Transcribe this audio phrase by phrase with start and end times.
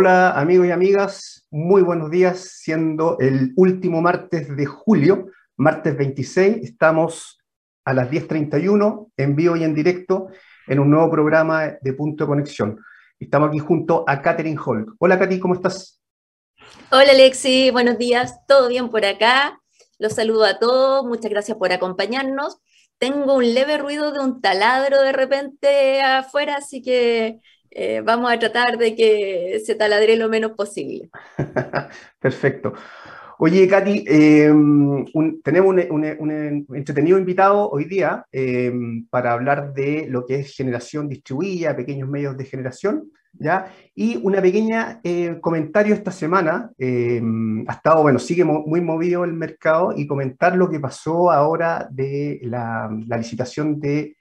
[0.00, 5.26] Hola amigos y amigas, muy buenos días, siendo el último martes de julio,
[5.56, 7.40] martes 26, estamos
[7.84, 10.28] a las 10.31 en vivo y en directo
[10.68, 12.78] en un nuevo programa de Punto de Conexión.
[13.18, 14.86] Estamos aquí junto a Katherine Hall.
[15.00, 16.00] Hola Katy, ¿cómo estás?
[16.92, 19.60] Hola Alexi, buenos días, ¿todo bien por acá?
[19.98, 22.58] Los saludo a todos, muchas gracias por acompañarnos.
[22.98, 27.40] Tengo un leve ruido de un taladro de repente afuera, así que
[27.70, 31.10] eh, vamos a tratar de que se taladre lo menos posible.
[32.20, 32.74] Perfecto.
[33.40, 35.04] Oye, Katy, em,
[35.44, 41.76] tenemos un, entretenido invitado hoy día em, para hablar de lo que es generación distribuida,
[41.76, 43.72] pequeños medios de generación, ¿ya?
[43.94, 49.34] Y una pequeña eh, comentario esta semana, em, ha estado, bueno, sigue muy movido el
[49.34, 54.16] mercado y comentar lo que pasó ahora de la, licitación de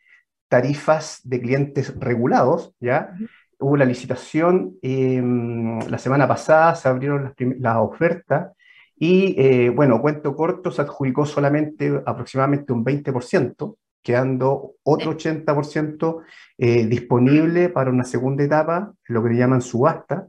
[0.48, 3.14] tarifas de clientes regulados, ¿ya?
[3.60, 8.52] Hubo la licitación, la semana pasada se abrieron las ofertas
[9.00, 16.22] y eh, bueno, cuento corto, se adjudicó solamente aproximadamente un 20%, quedando otro 80%
[16.58, 20.28] eh, disponible para una segunda etapa, lo que le llaman subasta.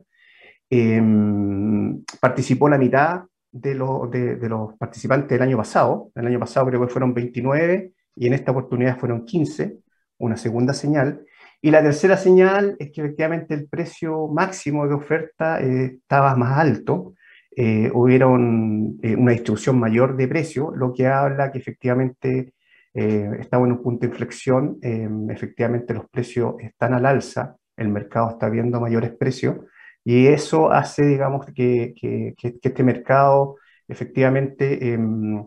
[0.70, 6.10] Em, participó la mitad de, de, los participantes del año pasado.
[6.14, 9.78] El año pasado creo que fueron 29 y en esta oportunidad fueron 15,
[10.18, 11.24] una segunda señal.
[11.60, 16.58] Y la tercera señal es que efectivamente el precio máximo de oferta eh, estaba más
[16.58, 17.14] alto
[17.60, 22.52] eh, hubiera eh, una distribución mayor de precio, lo que habla que efectivamente
[22.94, 27.88] eh, estamos en un punto de inflexión, em, efectivamente los precios están al alza, el
[27.88, 29.56] mercado está viendo mayores precios
[30.04, 33.56] y eso hace, digamos, que, que, este mercado
[33.88, 35.44] efectivamente em,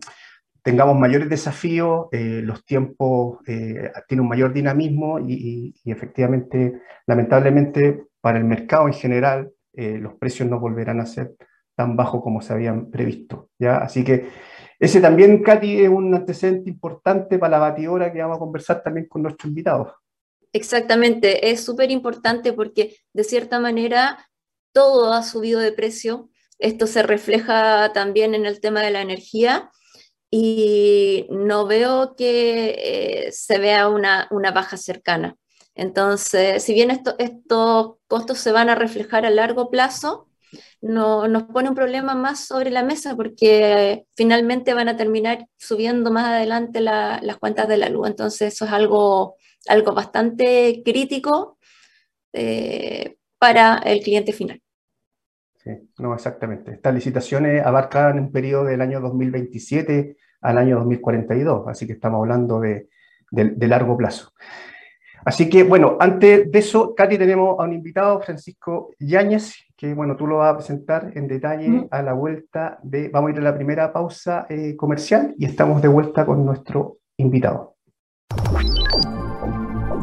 [0.63, 8.43] tengamos mayores desafíos, los tiempos tienen un mayor dinamismo y, y, efectivamente, lamentablemente, para el
[8.43, 11.35] mercado en general, los precios no volverán a ser
[11.75, 13.49] tan bajo como se habían previsto.
[13.57, 13.77] ¿ya?
[13.77, 14.29] Así que
[14.79, 19.07] ese también, Katy, es un antecedente importante para la batidora que vamos a conversar también
[19.07, 19.93] con nuestros invitados.
[20.53, 24.27] Exactamente, es súper importante porque de cierta manera
[24.73, 26.29] todo ha subido de precio.
[26.59, 29.71] Esto se refleja también en el tema de la energía
[30.31, 35.35] y no veo que eh, se vea una, una, baja cercana.
[35.75, 40.29] Entonces, si bien estos costos se van a reflejar a largo plazo,
[40.81, 46.11] no, nos pone un problema más sobre la mesa porque finalmente van a terminar subiendo
[46.11, 48.07] más adelante las cuentas de la luz.
[48.07, 49.35] Entonces eso es algo,
[49.67, 51.57] algo bastante crítico
[52.33, 54.61] eh, para el cliente final.
[55.63, 56.71] Sí, no, exactamente.
[56.71, 62.59] Estas licitaciones abarcan un periodo del año 2027 al año 2042, así que estamos hablando
[62.59, 62.87] de,
[63.29, 64.31] de largo plazo.
[65.23, 70.15] Así que, bueno, antes de eso, Katy, tenemos a un invitado, Francisco Yáñez, que, bueno,
[70.15, 73.09] tú lo vas a presentar en detalle a la vuelta de...
[73.09, 76.97] Vamos a ir a la primera pausa eh, comercial y estamos de vuelta con nuestro
[77.17, 77.75] invitado.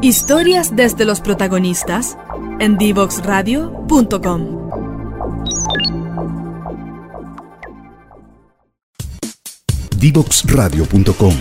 [0.00, 2.16] Historias desde los protagonistas
[2.60, 4.77] en divoxradio.com.
[10.00, 11.34] Divoxradio.com,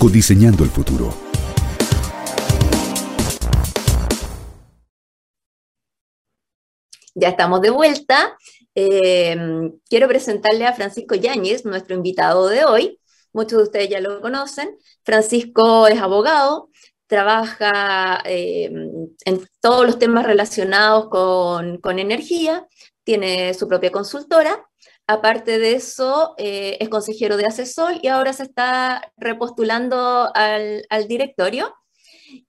[0.00, 1.14] codiseñando el futuro.
[7.14, 8.36] Ya estamos de vuelta.
[8.74, 9.36] Eh,
[9.88, 12.98] quiero presentarle a Francisco Yáñez, nuestro invitado de hoy.
[13.32, 14.76] Muchos de ustedes ya lo conocen.
[15.04, 16.70] Francisco es abogado,
[17.06, 18.72] trabaja eh,
[19.24, 22.66] en todos los temas relacionados con, energía,
[23.04, 24.66] tiene su propia consultora.
[25.06, 31.08] Aparte de eso, eh, es consejero de asesor y ahora se está repostulando al, al
[31.08, 31.74] directorio.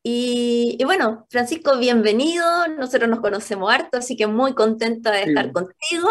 [0.03, 2.45] Y, bueno, Francisco, bienvenido.
[2.69, 6.09] Nosotros nos conocemos harto, así que muy contenta de estar contigo.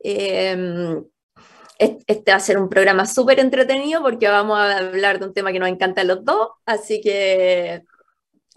[0.00, 1.04] Em,
[1.78, 5.50] este va a ser un programa súper entretenido porque vamos a hablar de un tema
[5.52, 7.82] que nos encanta a los dos, así que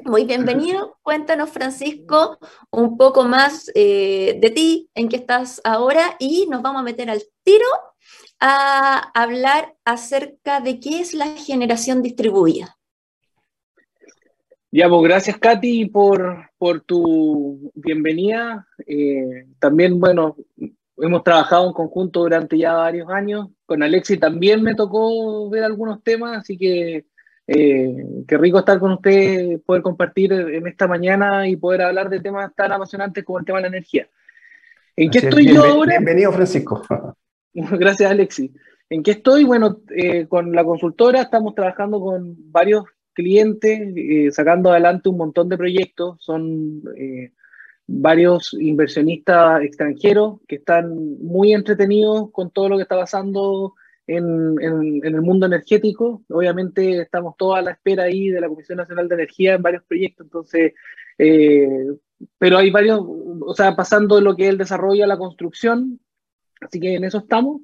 [0.05, 0.97] muy bienvenido.
[1.01, 2.37] Cuéntanos, Francisco,
[2.71, 7.09] un poco más eh, de ti, en qué estás ahora y nos vamos a meter
[7.09, 7.65] al tiro
[8.39, 12.77] a hablar acerca de qué es la generación distribuida.
[14.71, 18.67] Ya, pues gracias Katy por, por tu bienvenida.
[18.87, 20.35] Eh, también, bueno,
[20.97, 23.49] hemos trabajado en conjunto durante ya varios años.
[23.65, 27.05] Con Alexi también me tocó ver algunos temas, así que
[27.47, 32.21] eh, qué rico estar con usted, poder compartir en esta mañana y poder hablar de
[32.21, 34.07] temas tan apasionantes como el tema de la energía.
[34.95, 35.97] ¿En qué estoy yo ahora?
[35.97, 36.81] Bienvenido, Francisco.
[37.53, 38.53] Gracias, Alexi.
[38.89, 39.43] ¿En qué estoy?
[39.43, 45.49] Bueno, eh, con la consultora estamos trabajando con varios clientes, eh, sacando adelante un montón
[45.49, 46.17] de proyectos.
[46.19, 46.81] Son,
[47.85, 53.75] varios inversionistas extranjeros que están muy entretenidos con todo lo que está pasando
[54.07, 56.23] en, el mundo energético.
[56.29, 59.83] Obviamente estamos todos a la espera ahí de la Comisión Nacional de Energía en varios
[59.83, 60.73] proyectos, entonces,
[61.17, 61.87] eh,
[62.37, 65.99] pero hay varios, o sea, pasando lo que es el desarrollo a la construcción,
[66.61, 67.61] así que en eso estamos.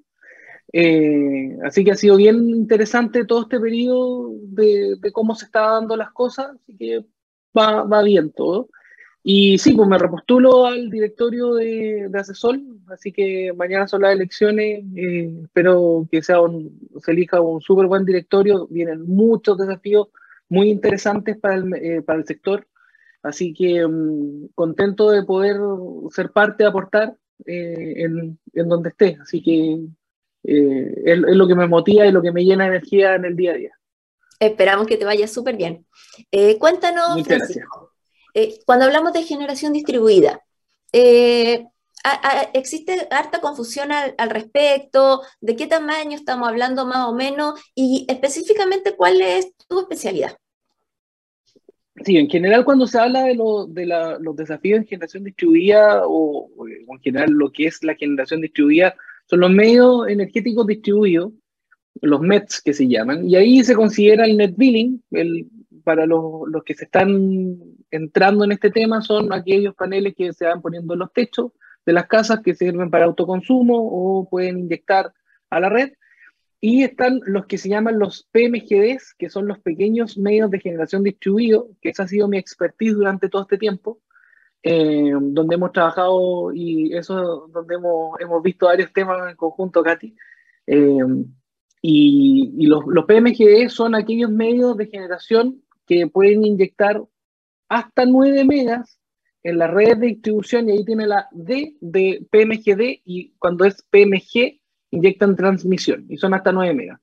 [0.72, 5.98] Eh, así que ha sido bien interesante todo este periodo de, cómo se están dando
[5.98, 7.06] las cosas, así que
[7.58, 8.70] va, va bien todo.
[9.32, 14.14] Y sí, pues me repostulo al directorio de, de Asesor, así que mañana son las
[14.14, 20.08] elecciones, eh, espero que sea un, se elija un súper buen directorio, vienen muchos desafíos
[20.48, 22.66] muy interesantes para el, eh, para el sector,
[23.22, 25.58] así que um, contento de poder
[26.10, 27.16] ser parte, aportar
[27.46, 29.80] eh, en, en, donde esté, así que
[30.42, 33.36] es, es, lo que me motiva y lo que me llena de energía en el
[33.36, 33.74] día a día.
[34.40, 35.86] Esperamos que te vaya súper bien.
[36.58, 37.89] cuéntanos, Francisco.
[38.34, 40.42] Eh, cuando hablamos de generación distribuida,
[40.92, 41.66] eh,
[42.54, 45.22] ¿existe harta confusión al, respecto?
[45.42, 47.60] ¿De qué tamaño estamos hablando más o menos?
[47.76, 50.38] Y específicamente, ¿cuál es tu especialidad?
[52.06, 57.00] Sí, en general cuando se habla de, los desafíos en generación distribuida o, o, en
[57.02, 58.96] general lo que es la generación distribuida
[59.26, 61.34] son los medios energéticos distribuidos,
[62.02, 65.48] los METs que se llaman, y ahí se considera el net billing, el
[65.90, 67.58] para los, los, que se están
[67.90, 71.52] entrando en este tema son aquellos paneles que se van poniendo en los techos
[71.84, 75.12] de las casas que sirven para autoconsumo o pueden inyectar
[75.50, 75.94] a la red.
[76.62, 81.02] Y están los que se llaman los PMGDs, que son los pequeños medios de generación
[81.04, 84.00] distribuido, que esa ha sido mi expertise durante todo este tiempo,
[84.62, 90.16] eh, donde hemos trabajado y eso donde hemos, hemos visto varios temas en conjunto, Katy.
[90.68, 91.00] Eh,
[91.82, 97.02] y, y los, los son aquellos medios de generación que pueden inyectar
[97.68, 99.00] hasta 9 megas
[99.42, 103.82] en la red de distribución y ahí tiene la D de PMGD y cuando es
[103.90, 104.60] PMG
[104.92, 107.00] inyectan transmisión y son hasta 9 megas.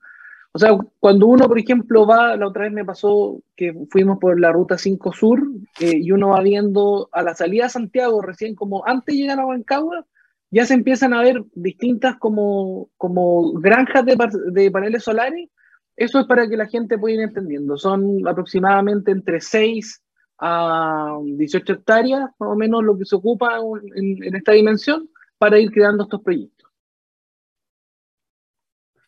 [0.52, 4.38] O sea, cuando uno, por ejemplo, va, la otra vez me pasó que fuimos por
[4.38, 5.42] la ruta 5 Sur
[5.80, 9.40] eh, y uno va viendo a la salida de Santiago, recién como antes de llegar
[9.40, 10.06] a Bancagua,
[10.50, 14.16] ya se empiezan a ver distintas como, como granjas de,
[14.52, 15.50] de paneles solares
[15.96, 17.76] eso es para que la gente pueda ir entendiendo.
[17.78, 20.02] Son aproximadamente entre 6
[20.38, 23.58] a 18 hectáreas, más o menos lo que se ocupa
[23.94, 25.08] en, esta dimensión,
[25.38, 26.70] para ir creando estos proyectos.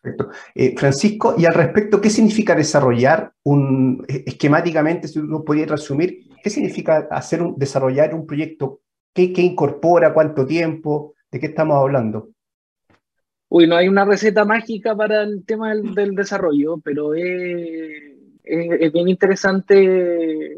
[0.01, 0.31] Perfecto.
[0.55, 6.49] Eh, Francisco, y al respecto, ¿qué significa desarrollar un, esquemáticamente, si uno podría resumir, qué
[6.49, 8.81] significa hacer un, desarrollar un proyecto?
[9.13, 10.15] ¿Qué, ¿Qué incorpora?
[10.15, 11.15] ¿Cuánto tiempo?
[11.31, 12.31] ¿De qué estamos hablando?
[13.51, 20.55] Uy, no hay una receta mágica para el tema del, desarrollo, pero es, bien interesante.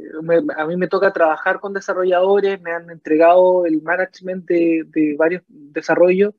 [0.56, 6.34] a mí me toca trabajar con desarrolladores, me han entregado el management de, varios desarrollos.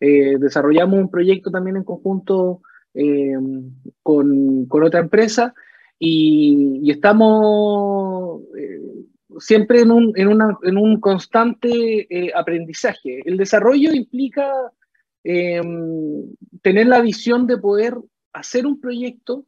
[0.00, 2.62] Eh, desarrollamos un proyecto también en conjunto
[2.94, 3.36] eh,
[4.02, 5.52] con, otra empresa
[5.98, 8.80] y, estamos eh,
[9.38, 13.20] siempre en un, en un constante aprendizaje.
[13.26, 14.50] El desarrollo implica
[15.22, 17.96] Em, tener la visión de poder
[18.32, 19.44] hacer un proyecto,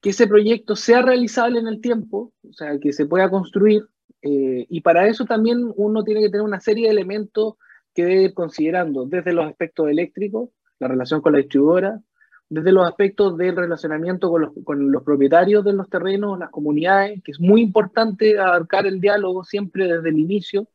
[0.00, 3.86] que ese proyecto sea realizable en el tiempo, o sea, que se pueda construir,
[4.22, 7.54] eh, y para eso también uno tiene que tener una serie de elementos
[7.94, 12.00] que debe ir considerando, desde los aspectos eléctricos, la relación con la distribuidora,
[12.48, 17.22] desde los aspectos del relacionamiento con los, con los, propietarios de los terrenos, las comunidades,
[17.22, 20.68] que es muy importante abarcar el diálogo siempre desde el inicio,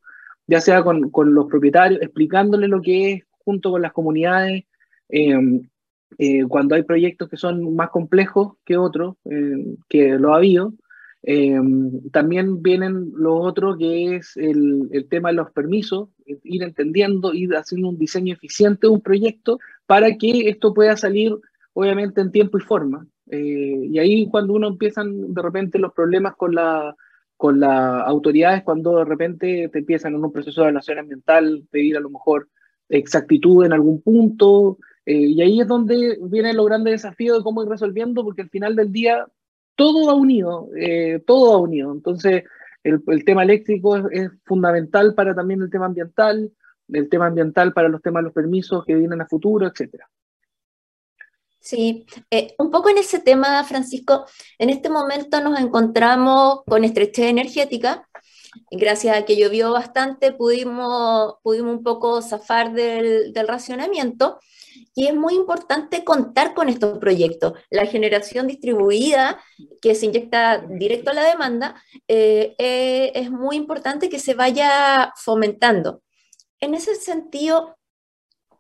[0.48, 4.66] ya sea con, con los propietarios, explicándoles lo que es junto con las comunidades,
[5.10, 5.64] em,
[6.20, 10.74] eh, cuando hay proyectos que son más complejos que otros, em, que lo ha habido.
[11.24, 16.10] Em, también vienen los otros que es el, el, tema de los permisos,
[16.44, 21.36] ir entendiendo, ir haciendo un diseño eficiente de un proyecto para que esto pueda salir
[21.74, 23.08] obviamente en tiempo y forma.
[23.32, 26.96] Eh, y ahí cuando uno empiezan de repente los problemas con la
[27.40, 31.96] con las autoridades cuando de repente te empiezan en un proceso de relación ambiental, pedir
[31.96, 32.50] a lo mejor
[32.90, 37.64] exactitud en algún punto, eh, y ahí es donde viene lo grande desafío de cómo
[37.64, 39.26] ir resolviendo, porque al final del día
[39.76, 41.92] todo va unido, eh, todo va unido.
[41.92, 42.44] Entonces,
[42.84, 46.52] el, el tema eléctrico es, fundamental para también el tema ambiental,
[46.90, 50.10] el tema ambiental para los temas de los permisos que vienen a futuro, etcétera.
[51.62, 54.26] Sí, eh, un poco en ese tema, Francisco,
[54.58, 58.08] en este momento nos encontramos con estrechez energética
[58.72, 64.40] gracias a que llovió bastante, pudimos, pudimos un poco zafar del, del racionamiento.
[64.96, 67.54] Y es muy importante contar con estos proyectos.
[67.70, 69.42] La generación distribuida
[69.82, 75.14] que se inyecta directo a la demanda eh, eh, es muy importante que se vaya
[75.16, 76.02] fomentando.
[76.60, 77.78] En ese sentido,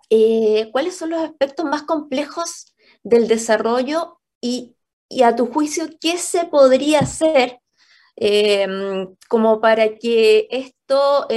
[0.10, 4.76] eh, ¿cuáles son los aspectos más complejos del desarrollo y,
[5.10, 7.60] y a tu juicio, qué se podría hacer
[9.28, 11.28] como para que esto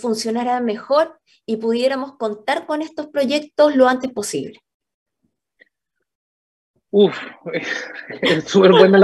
[0.00, 4.60] funcionara mejor y pudiéramos contar con estos proyectos lo antes posible?
[6.92, 7.16] Uf,
[8.22, 8.98] es súper buena,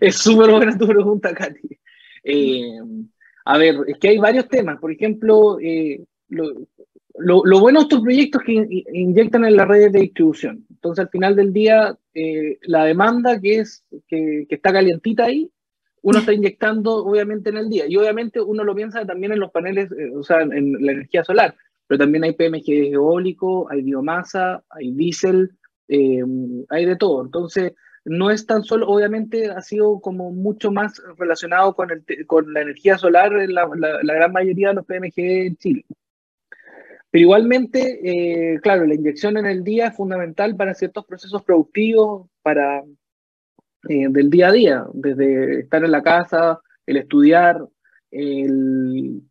[0.00, 1.78] es buena tu pregunta, Katy.
[2.24, 2.78] Eh,
[3.46, 4.78] a ver, es que hay varios temas.
[4.78, 10.00] Por ejemplo, eh, lo, bueno de estos proyectos es que inyectan en las redes de
[10.00, 10.66] distribución.
[10.70, 15.50] Entonces, al final del día, eh, la demanda que, es, que, está calientita ahí,
[16.02, 17.86] uno está inyectando obviamente en el día.
[17.88, 21.54] Y obviamente uno lo piensa también en los paneles, o sea, en la energía solar
[21.92, 25.50] pero también hay PMG eólico, hay biomasa, hay diésel,
[25.88, 26.22] eh,
[26.70, 27.22] hay de todo.
[27.22, 27.74] Entonces,
[28.06, 32.62] no es tan solo, obviamente ha sido como mucho más relacionado con, el, con la
[32.62, 35.84] energía solar en la, la, gran mayoría de los PMG en Chile.
[37.10, 38.00] Pero igualmente,
[38.54, 42.82] eh, claro, la inyección en el día es fundamental para ciertos procesos productivos, para
[43.88, 47.64] eh, del día a día, desde estar en la casa, el estudiar,
[48.10, 49.22] el,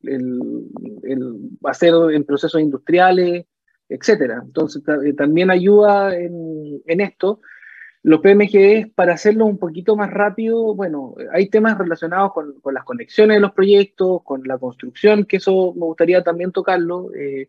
[1.63, 3.45] hacer en procesos industriales,
[3.87, 4.41] etcétera.
[4.43, 7.41] Entonces, eh, también ayuda en, esto.
[8.03, 12.83] Los PMGs, para hacerlo un poquito más rápido, bueno, hay temas relacionados con, con, las
[12.83, 17.13] conexiones de los proyectos, con la construcción, que eso me gustaría también tocarlo.
[17.13, 17.47] Eh,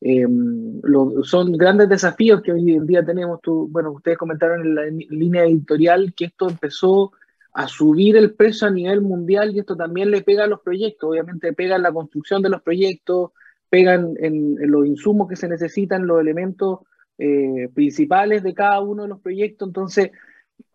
[0.00, 0.80] em,
[1.24, 3.40] son grandes desafíos que hoy en día tenemos.
[3.40, 7.12] Tú, bueno, ustedes comentaron en la línea editorial que esto empezó
[7.52, 11.10] a subir el precio a nivel mundial y esto también le pega a los proyectos,
[11.10, 13.32] obviamente pega en la construcción de los proyectos,
[13.68, 16.80] pegan en, los insumos que se necesitan, los elementos
[17.18, 20.10] eh, principales de cada uno de los proyectos, entonces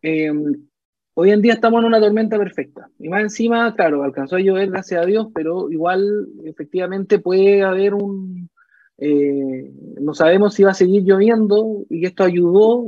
[0.01, 0.67] em,
[1.13, 2.89] hoy en día estamos en una tormenta perfecta.
[2.99, 7.93] Y más encima, claro, alcanzó a llover gracias a Dios, pero igual efectivamente puede haber
[7.93, 8.49] un...
[8.97, 12.85] Eh, no sabemos si va a seguir lloviendo y esto ayudó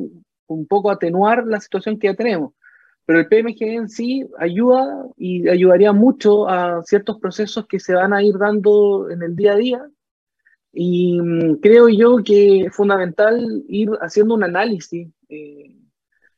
[0.47, 2.53] un poco a atenuar la situación que ya tenemos
[3.05, 8.13] pero el PMG en sí ayuda y ayudaría mucho a ciertos procesos que se van
[8.13, 9.89] a ir dando en el día a día.
[10.73, 15.75] Y mm, creo yo que es fundamental ir haciendo un análisis eh,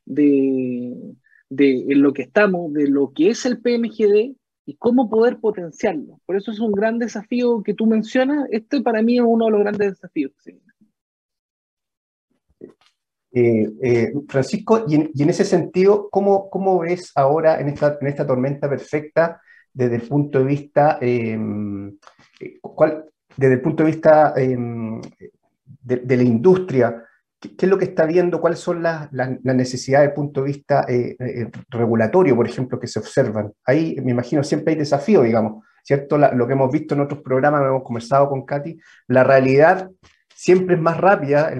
[0.04, 1.14] de,
[1.48, 4.36] de lo que estamos, de lo que es el PMGD
[4.68, 6.20] y cómo poder potenciarlo.
[6.26, 8.46] Por eso es un gran desafío que tú mencionas.
[8.50, 10.32] Este para mí es uno de los grandes desafíos.
[13.32, 18.26] Eh, eh, Francisco, y en, ese sentido, ¿cómo, ¿cómo, ves ahora en esta, en esta
[18.26, 19.40] tormenta perfecta
[19.72, 21.96] desde el punto de vista, em,
[22.38, 23.06] eh, cuál,
[23.38, 25.00] desde el punto de vista em,
[25.82, 27.07] de, la industria?
[27.40, 28.40] ¿Qué, es lo que está viendo?
[28.40, 29.10] ¿Cuáles son las,
[29.42, 30.86] necesidades desde el punto de vista
[31.70, 33.52] regulatorio, por ejemplo, que se observan?
[33.64, 36.18] Ahí me imagino siempre hay desafíos, digamos, ¿cierto?
[36.18, 39.90] lo que hemos visto en otros programas, hemos conversado con Katy, la realidad
[40.38, 41.52] siempre es más rápida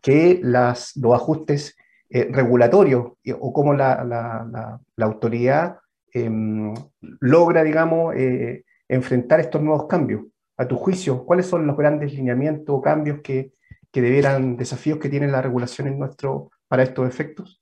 [0.00, 1.76] que las, los ajustes
[2.08, 5.78] eh, regulatorios o cómo la, la, autoridad
[6.12, 6.72] em,
[7.20, 10.22] logra, digamos, eh, enfrentar estos nuevos cambios.
[10.56, 13.52] A tu juicio, ¿cuáles son los grandes lineamientos o cambios que,
[13.92, 17.60] que debieran, desafíos que tiene la regulación en nuestro, para estos efectos?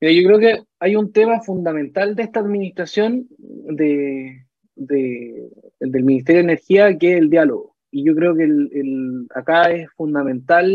[0.00, 6.44] yo creo que hay un tema fundamental de esta administración de, de, del Ministerio de
[6.44, 10.70] Energía que es el diálogo y yo creo que el, acá es fundamental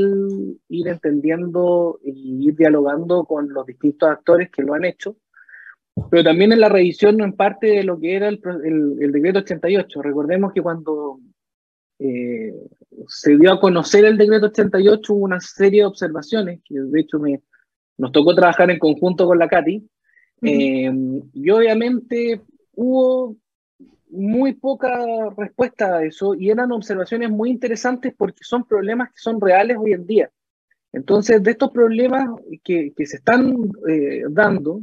[0.67, 5.15] ir entendiendo y ir dialogando con los distintos actores que lo han hecho,
[6.11, 8.41] pero también en la revisión en parte de lo que era el,
[8.99, 10.01] el, decreto 88.
[10.01, 11.19] Recordemos que cuando
[11.99, 12.53] eh,
[13.07, 17.19] se dio a conocer el decreto 88 hubo una serie de observaciones, que de hecho
[17.19, 17.41] me,
[17.97, 19.87] nos tocó trabajar en conjunto con la CATI,
[20.41, 20.91] eh,
[21.33, 22.41] y obviamente
[22.73, 23.35] hubo
[24.09, 24.89] muy poca
[25.37, 29.93] respuesta a eso y eran observaciones muy interesantes porque son problemas que son reales hoy
[29.93, 30.31] en día.
[30.93, 32.29] Entonces, de estos problemas
[32.63, 34.79] que, que se están eh, dando,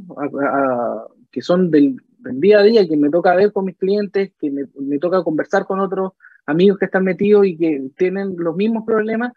[1.31, 4.51] que son del, del, día a día, que me toca ver con mis clientes, que
[4.51, 6.11] me, me, toca conversar con otros
[6.45, 9.33] amigos que están metidos y que tienen los mismos problemas,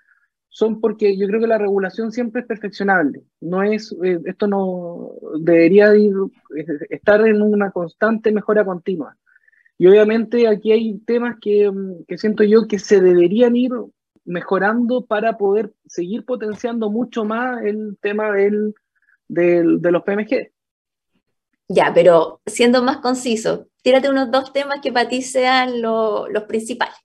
[0.48, 3.22] son porque yo creo que la regulación siempre es perfeccionable.
[3.40, 6.14] No es, eh, esto no debería ir,
[6.88, 9.16] estar en una constante mejora continua.
[9.78, 13.72] Y obviamente aquí hay temas que, mm, que, siento yo que se deberían ir
[14.24, 18.74] mejorando para poder seguir potenciando mucho más el tema del,
[19.28, 20.52] del, de los PMG.
[21.68, 26.96] Ya, pero siendo más conciso, tírate unos dos temas que para ti sean los principales.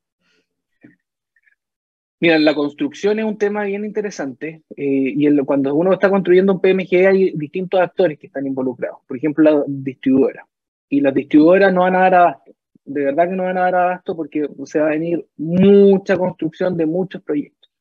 [2.20, 6.60] Mira, la construcción es un tema bien interesante eh, y cuando uno está construyendo un
[6.60, 8.98] PMG hay distintos actores que están involucrados.
[9.08, 10.48] Por ejemplo, la distribuidora.
[10.90, 12.52] Y las distribuidoras no van a dar abasto.
[12.84, 16.76] De verdad que no van a dar abasto porque se va a venir mucha construcción
[16.76, 17.72] de muchos proyectos.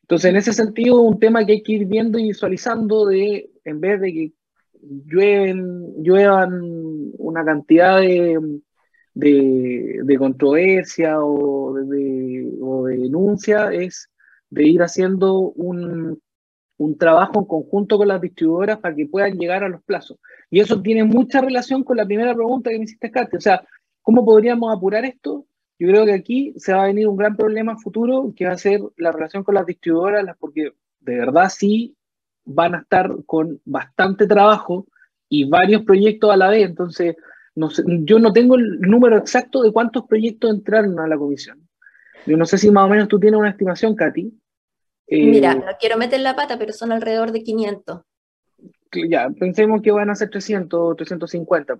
[0.00, 3.78] Entonces, en ese sentido, un tema que hay que ir viendo y visualizando de, en
[3.78, 4.32] vez de que
[4.82, 6.60] llueven, lluevan
[7.18, 8.60] una cantidad de,
[9.14, 14.10] de, controversia o de, denuncia, es
[14.50, 16.20] de ir haciendo un,
[16.78, 20.18] un trabajo en conjunto con las distribuidoras para que puedan llegar a los plazos.
[20.50, 23.36] Y eso tiene mucha relación con la primera pregunta que me hiciste, Katy.
[23.36, 23.62] O sea,
[24.00, 25.44] ¿cómo podríamos apurar esto?
[25.78, 28.58] Yo creo que aquí se va a venir un gran problema futuro que va a
[28.58, 31.96] ser la relación con las distribuidoras, porque de verdad sí
[32.48, 34.86] van a estar con bastante trabajo
[35.28, 36.68] y varios proyectos a la vez.
[36.68, 37.16] Entonces,
[37.54, 37.68] no
[38.04, 41.68] yo no tengo el número exacto de cuántos proyectos entraron a la comisión.
[42.26, 44.32] Yo no sé si más o menos tú tienes una estimación, Katy.
[45.10, 48.00] Mira, eh, no quiero meter la pata, pero son alrededor de 500.
[49.08, 51.76] Ya, pensemos que van a ser 300 o 350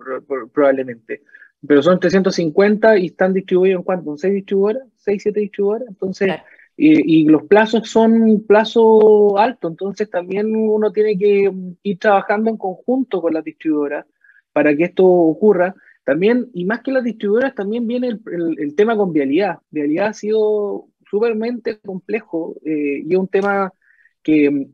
[0.53, 1.23] probablemente.
[1.67, 4.11] Pero son 350 y están distribuidos en cuánto?
[4.11, 4.87] ¿En 6 distribuidoras?
[5.05, 5.87] ¿6, 7 distribuidoras?
[5.89, 6.33] Entonces,
[6.81, 11.51] y, los plazos son plazos altos, entonces también uno tiene que
[11.83, 14.05] ir trabajando en conjunto con las distribuidoras
[14.53, 15.75] para que esto ocurra.
[16.05, 19.59] También, y más que las distribuidoras, también viene el, tema con vialidad.
[19.69, 23.73] Vialidad ha sido súpermente complejo eh, y es un tema
[24.23, 24.67] que,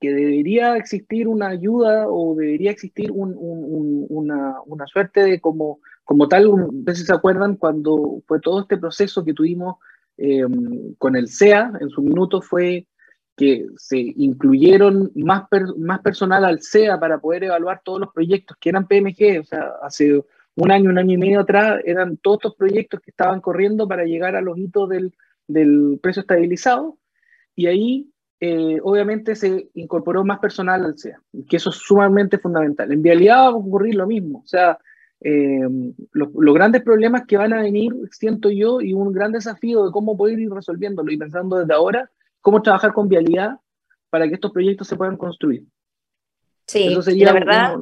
[0.00, 6.48] que, debería existir una ayuda o debería existir una, una, suerte de como, como tal,
[6.70, 9.78] veces se acuerdan cuando fue todo este proceso que tuvimos
[10.22, 12.86] Em, con el SEA en su minuto fue
[13.34, 15.44] que se incluyeron más,
[15.78, 19.72] más personal al SEA para poder evaluar todos los proyectos que eran PMG, o sea,
[19.82, 20.22] hace
[20.56, 24.04] un año, un año y medio atrás, eran todos estos proyectos que estaban corriendo para
[24.04, 25.14] llegar a los hitos del,
[25.48, 26.98] del precio estabilizado,
[27.56, 32.92] y ahí eh, obviamente se incorporó más personal al SEA, que eso es sumamente fundamental.
[32.92, 34.78] En vialidad va a ocurrir lo mismo, o sea,
[35.22, 35.68] eh,
[36.12, 40.16] los, grandes problemas que van a venir, siento yo, y un gran desafío de cómo
[40.16, 43.58] poder ir resolviéndolo y pensando desde ahora, cómo trabajar con vialidad
[44.08, 45.64] para que estos proyectos se puedan construir.
[46.66, 47.76] Sí, la verdad...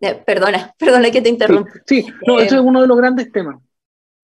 [0.00, 1.70] Eh, perdona, perdona que te interrumpa.
[1.86, 3.60] Sí, no, eso es uno de los grandes temas.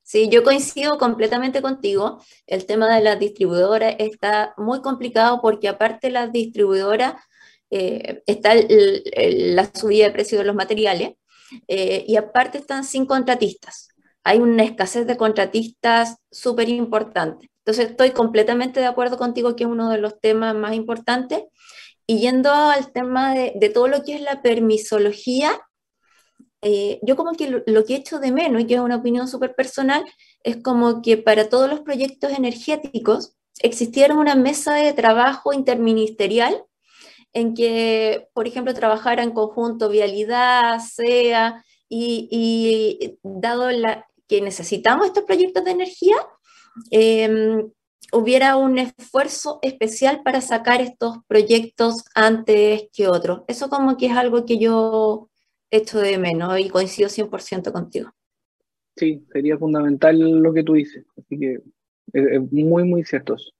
[0.02, 2.22] Sí, yo coincido completamente contigo.
[2.46, 7.14] El tema de las distribuidoras está muy complicado porque aparte de las distribuidoras
[7.70, 11.14] eh, está la subida de precio de los materiales
[11.68, 13.88] eh, y aparte están sin contratistas.
[14.24, 17.50] Hay una escasez de contratistas súper importante.
[17.58, 21.42] Entonces estoy completamente de acuerdo contigo que es uno de los temas más importantes.
[22.06, 25.60] Y yendo al tema de, de todo lo que es la permisología,
[26.62, 29.28] eh, yo como que lo, lo, que echo de menos, y que es una opinión
[29.28, 30.04] súper personal,
[30.44, 36.64] es como que para todos los proyectos energéticos existiera una mesa de trabajo interministerial
[37.32, 43.68] en que, por ejemplo, trabajara en conjunto vialidad, SEA, y, dado
[44.26, 46.16] que necesitamos estos proyectos de energía,
[46.90, 47.70] em,
[48.12, 53.42] hubiera un esfuerzo especial para sacar estos proyectos antes que otros.
[53.46, 55.28] Eso como que es algo que yo
[55.70, 58.10] echo de menos y coincido 100% contigo.
[58.96, 61.60] Sí, sería fundamental lo que tú dices, así que
[62.12, 63.50] es muy, muy cierto eso.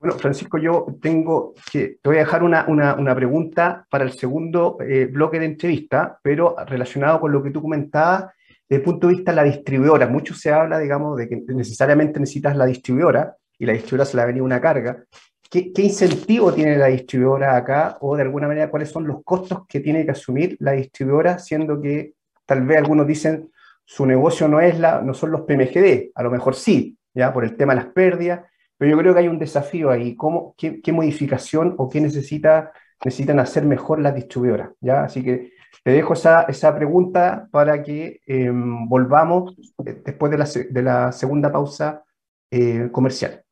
[0.00, 4.78] Bueno, Francisco, yo tengo que, te voy a dejar una, una, pregunta para el segundo
[4.80, 8.26] eh, bloque de entrevista, pero relacionado con lo que tú comentabas
[8.68, 10.06] desde el punto de vista de la distribuidora.
[10.06, 14.22] Mucho se habla, digamos, de que necesariamente necesitas la distribuidora y la distribuidora se le
[14.22, 15.02] ha venido una carga.
[15.50, 19.66] ¿Qué, ¿Qué, incentivo tiene la distribuidora acá o de alguna manera cuáles son los costos
[19.66, 22.12] que tiene que asumir la distribuidora, siendo que
[22.46, 23.50] tal vez algunos dicen
[23.84, 27.42] su negocio no, es la, no son los PMGD, a lo mejor sí, ya por
[27.42, 28.42] el tema de las pérdidas
[28.78, 30.14] pero yo creo que hay un desafío ahí.
[30.16, 32.72] ¿Cómo, qué, modificación o qué necesita,
[33.04, 34.70] necesitan hacer mejor las distribuidoras?
[34.80, 35.02] ¿ya?
[35.02, 40.48] Así que te dejo esa, esa pregunta para que em, volvamos eh, después de la,
[40.70, 42.04] de la segunda pausa
[42.50, 43.42] eh, comercial.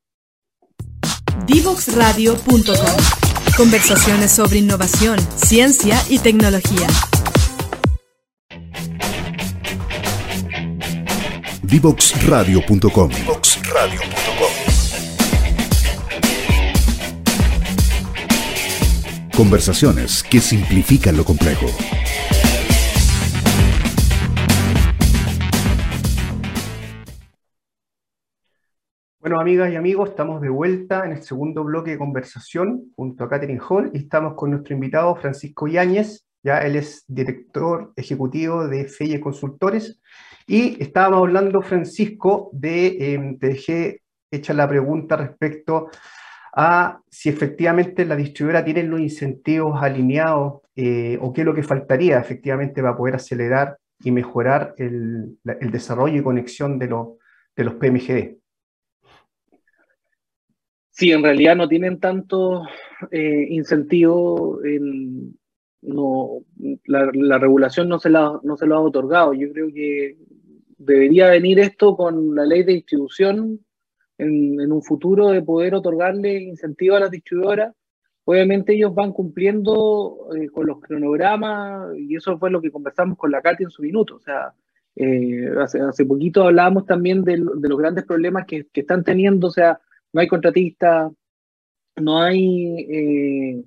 [1.46, 6.86] Divoxradio.com Conversaciones sobre innovación, ciencia y tecnología.
[11.62, 13.10] Divoxradio.com
[19.37, 21.66] Conversaciones que simplifican lo complejo.
[29.20, 33.29] Bueno, amigas y amigos, estamos de vuelta en el segundo bloque de conversación junto a
[33.29, 38.88] Catherine Hall y estamos con nuestro invitado Francisco Yáñez, ya él es director ejecutivo de
[38.88, 40.01] FEIE Consultores,
[40.46, 45.90] y estábamos hablando, Francisco, de, em, te dejé hecha la pregunta respecto
[46.59, 51.62] a si efectivamente la distribuidora tiene los incentivos alineados eh, o qué es lo que
[51.62, 57.09] faltaría efectivamente para poder acelerar y mejorar el, el desarrollo y conexión de, los
[57.55, 58.38] de los PMGD.
[60.90, 62.62] Sí, en realidad no tienen tanto
[63.11, 65.38] eh, incentivo, en,
[65.83, 66.42] no,
[66.87, 69.35] la, la, regulación no se, la, no se lo ha otorgado.
[69.35, 70.16] Yo creo que
[70.79, 73.61] debería venir esto con la ley de distribución
[74.18, 77.74] en, en un futuro de poder otorgarle incentivo a las distribuidoras.
[78.29, 83.31] Obviamente ellos van cumpliendo eh, con los cronogramas y eso fue lo que conversamos con
[83.31, 84.16] la Katy en su minuto.
[84.16, 84.52] O sea,
[84.96, 89.79] eh, hace, poquito hablábamos también de, los grandes problemas que, están teniendo, o sea,
[90.12, 91.12] no hay contratistas,
[91.94, 93.62] no hay,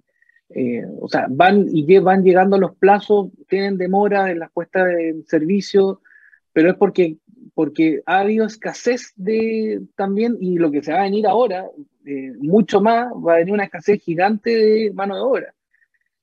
[0.50, 5.24] eh, o sea, van y van llegando los plazos, tienen demora en la puesta de
[5.26, 6.02] servicio,
[6.52, 7.16] pero es porque,
[7.60, 11.66] porque ha habido escasez de también, y lo que se va a venir ahora,
[12.06, 15.54] eh, mucho más, va a venir una escasez gigante de mano de obra.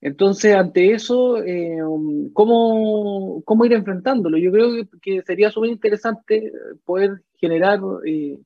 [0.01, 1.77] Entonces, ante eso, eh,
[2.33, 4.39] ¿cómo, ¿cómo, ir enfrentándolo?
[4.39, 6.51] Yo creo que, sería súper interesante
[6.87, 8.39] poder generar eh,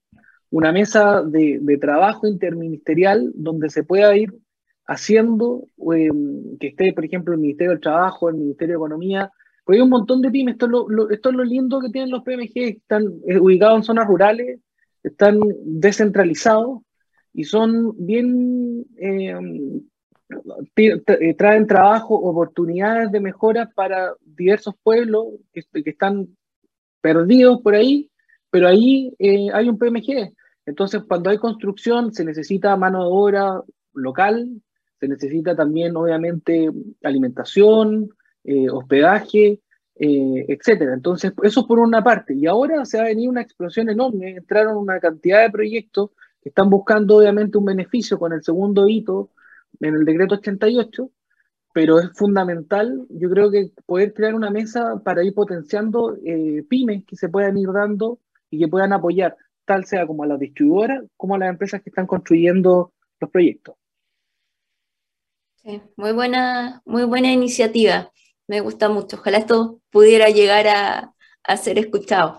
[0.50, 4.34] una mesa de, trabajo interministerial donde se pueda ir
[4.84, 5.62] haciendo,
[6.58, 9.30] que esté, por ejemplo, el Ministerio del Trabajo, el Ministerio de Economía,
[9.70, 12.24] porque hay un montón de pymes, esto es lo, lo, lo lindo que tienen los
[12.24, 13.04] PMG, están
[13.40, 14.58] ubicados en zonas rurales,
[15.00, 16.80] están descentralizados
[17.32, 19.38] y son bien eh,
[21.38, 26.36] traen trabajo, oportunidades de mejora para diversos pueblos que, que están
[27.00, 28.10] perdidos por ahí,
[28.50, 30.32] pero ahí eh, hay un PMG.
[30.66, 33.62] Entonces, cuando hay construcción, se necesita mano de obra
[33.94, 34.48] local,
[34.98, 36.72] se necesita también, obviamente,
[37.04, 38.10] alimentación,
[38.44, 39.60] eh, hospedaje,
[39.96, 40.94] eh, etcétera.
[40.94, 42.34] Entonces, eso por una parte.
[42.34, 46.10] Y ahora se ha venido una explosión enorme, entraron una cantidad de proyectos
[46.42, 49.30] que están buscando, obviamente, un beneficio con el segundo hito
[49.78, 51.10] en el decreto 88,
[51.72, 57.04] pero es fundamental, yo creo que poder crear una mesa para ir potenciando eh, pymes
[57.04, 58.18] que se puedan ir dando
[58.50, 61.90] y que puedan apoyar, tal sea como a las distribuidoras, como a las empresas que
[61.90, 63.76] están construyendo los proyectos.
[65.56, 68.10] Sí, muy buena, muy buena iniciativa,
[68.50, 72.38] me gusta mucho, ojalá esto pudiera llegar a, a ser escuchado.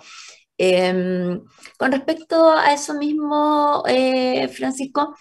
[0.57, 1.39] Eh,
[1.77, 5.15] con respecto a eso mismo, eh, Francisco,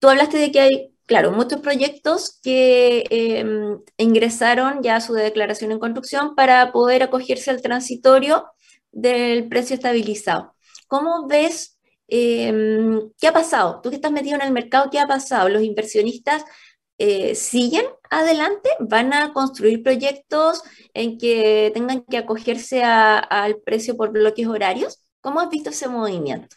[0.00, 3.44] tú hablaste de que hay claro, muchos proyectos que eh,
[3.96, 8.46] ingresaron ya a su declaración en construcción para poder acogerse al transitorio
[8.92, 10.54] del precio estabilizado.
[10.88, 12.52] ¿Cómo ves eh,
[13.20, 13.80] qué ha pasado?
[13.80, 15.48] Tú que estás metido en el mercado, ¿qué ha pasado?
[15.48, 16.44] ¿Los inversionistas
[16.98, 18.68] eh, siguen adelante?
[18.80, 20.62] ¿Van a construir proyectos
[20.94, 25.02] en que tengan que acogerse al precio por bloques horarios?
[25.20, 26.56] ¿Cómo has visto ese movimiento?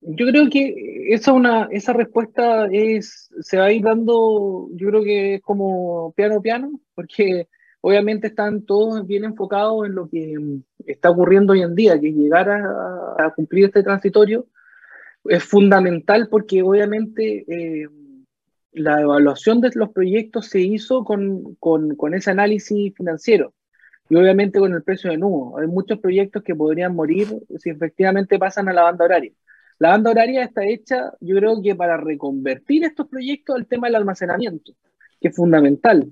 [0.00, 0.74] Yo creo que
[1.08, 6.12] esa, una, esa respuesta es, se va a ir dando, yo creo que es como
[6.12, 7.48] piano piano, porque
[7.80, 10.34] obviamente están todos bien enfocados en lo que
[10.86, 14.46] está ocurriendo hoy en día, que llegar a, a cumplir este transitorio
[15.24, 17.88] es fundamental porque obviamente eh,
[18.74, 23.54] la evaluación de los proyectos se hizo con, con, ese análisis financiero
[24.08, 25.58] y obviamente con el precio de nuevo.
[25.58, 29.32] Hay muchos proyectos que podrían morir si efectivamente pasan a la banda horaria.
[29.78, 33.96] La banda horaria está hecha, yo creo que para reconvertir estos proyectos al tema del
[33.96, 34.72] almacenamiento,
[35.20, 36.10] que es fundamental.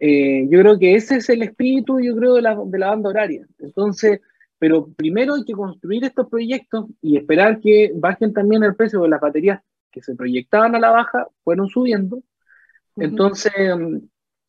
[0.00, 3.10] Eh, yo creo que ese es el espíritu, yo creo, de la, de la banda
[3.10, 3.46] horaria.
[3.58, 4.20] Entonces,
[4.58, 9.08] pero primero hay que construir estos proyectos y esperar que bajen también el precio de
[9.08, 9.60] las baterías
[9.94, 12.20] que se proyectaban a la baja, fueron subiendo.
[12.96, 13.52] Entonces,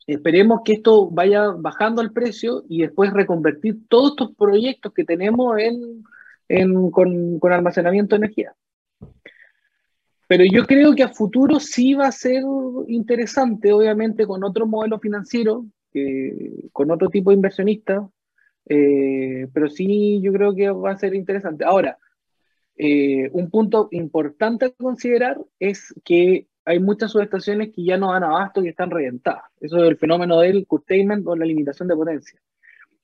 [0.08, 5.60] esperemos que esto vaya bajando el precio y después reconvertir todos estos proyectos que tenemos
[5.60, 6.04] en,
[6.50, 8.56] en, con, con, almacenamiento de energía.
[10.28, 12.42] Pero yo creo que a futuro sí va a ser
[12.88, 18.04] interesante, obviamente, con otro modelo financiero, eh, con otro tipo de inversionistas,
[18.68, 21.64] eh, pero sí yo creo que va a ser interesante.
[21.66, 22.00] Ahora,
[22.78, 28.24] eh, un punto importante a considerar es que hay muchas subestaciones que ya no dan
[28.24, 29.44] abasto y están reventadas.
[29.60, 32.40] Eso es el fenómeno del curtailment o la limitación de potencia.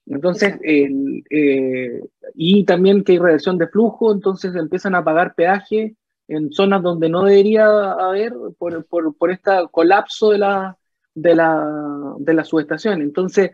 [0.08, 2.02] Entonces, el, eh,
[2.34, 5.96] y también que hay reversión de flujo, entonces empiezan a pagar peaje
[6.28, 10.78] en zonas donde no debería haber por, por, por este colapso de la,
[11.14, 13.02] de, la, de la subestación.
[13.02, 13.52] Entonces,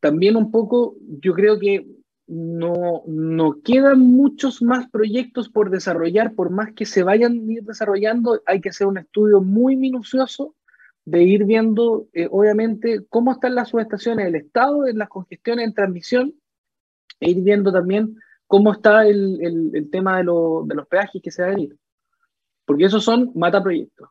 [0.00, 1.86] también un poco, yo creo que
[2.26, 8.60] no, quedan muchos más proyectos por desarrollar, por más que se vayan ir desarrollando, hay
[8.60, 10.54] que hacer un estudio muy minucioso
[11.04, 15.74] de ir viendo, eh, obviamente, cómo están las subestaciones, el estado de las congestiones en
[15.74, 16.34] transmisión,
[17.20, 21.42] e ir viendo también cómo está el, el, tema de, de, los peajes que se
[21.42, 21.56] va a.
[22.64, 24.08] Porque esos son mata proyectos.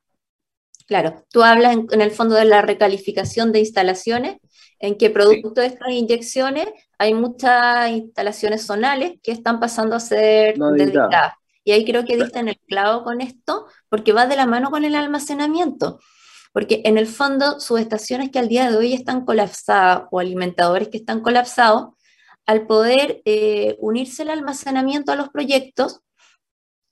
[0.85, 4.37] Claro, tú hablas en, el fondo de la recalificación de instalaciones,
[4.83, 6.67] en que producto de estas inyecciones
[6.97, 11.35] hay muchas instalaciones zonales que están pasando a ser dedicadas.
[11.63, 14.71] Y ahí creo que diste en el clavo con esto, porque va de la mano
[14.71, 16.01] con el almacenamiento.
[16.51, 20.97] Porque en el fondo, subestaciones que al día de hoy están colapsadas o alimentadores que
[20.97, 21.93] están colapsados,
[22.45, 26.01] al poder eh, unirse el almacenamiento a los proyectos,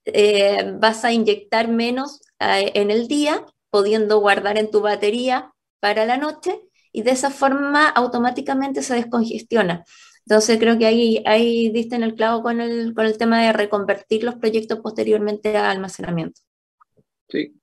[0.05, 5.51] eh, vas a inyectar menos eh, en el día pudiendo guardar en tu batería
[5.81, 9.83] para la noche y de esa forma automáticamente se descongestiona.
[10.25, 13.53] Entonces creo que ahí, ahí diste en el clavo con el, con el tema de
[13.53, 16.41] reconvertir los proyectos posteriormente a almacenamiento.
[17.29, 17.53] Sí.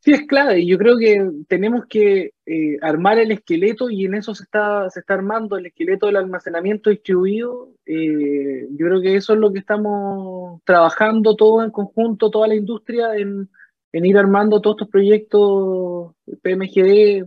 [0.00, 0.64] Sí, es clave.
[0.64, 5.00] Yo creo que tenemos que eh, armar el esqueleto y en eso se está, se
[5.00, 7.70] está armando el esqueleto del almacenamiento distribuido.
[7.84, 12.54] Eh, yo creo que eso es lo que estamos trabajando todo en conjunto, toda la
[12.54, 13.50] industria, en,
[13.92, 17.26] en ir armando todos estos proyectos PMGD,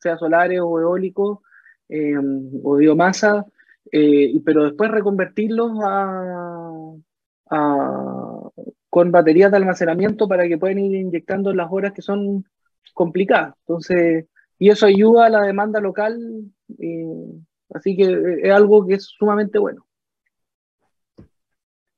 [0.00, 1.38] sea solares o eólicos
[1.88, 2.14] eh,
[2.62, 3.44] o biomasa,
[3.92, 6.94] eh, pero después reconvertirlos a,
[8.88, 12.44] con baterías de almacenamiento para que puedan ir inyectando las horas que son
[12.94, 13.54] complicadas.
[13.66, 14.26] Entonces,
[14.58, 16.16] y eso ayuda a la demanda local,
[16.78, 17.06] eh,
[17.74, 19.84] así que es algo que es sumamente bueno.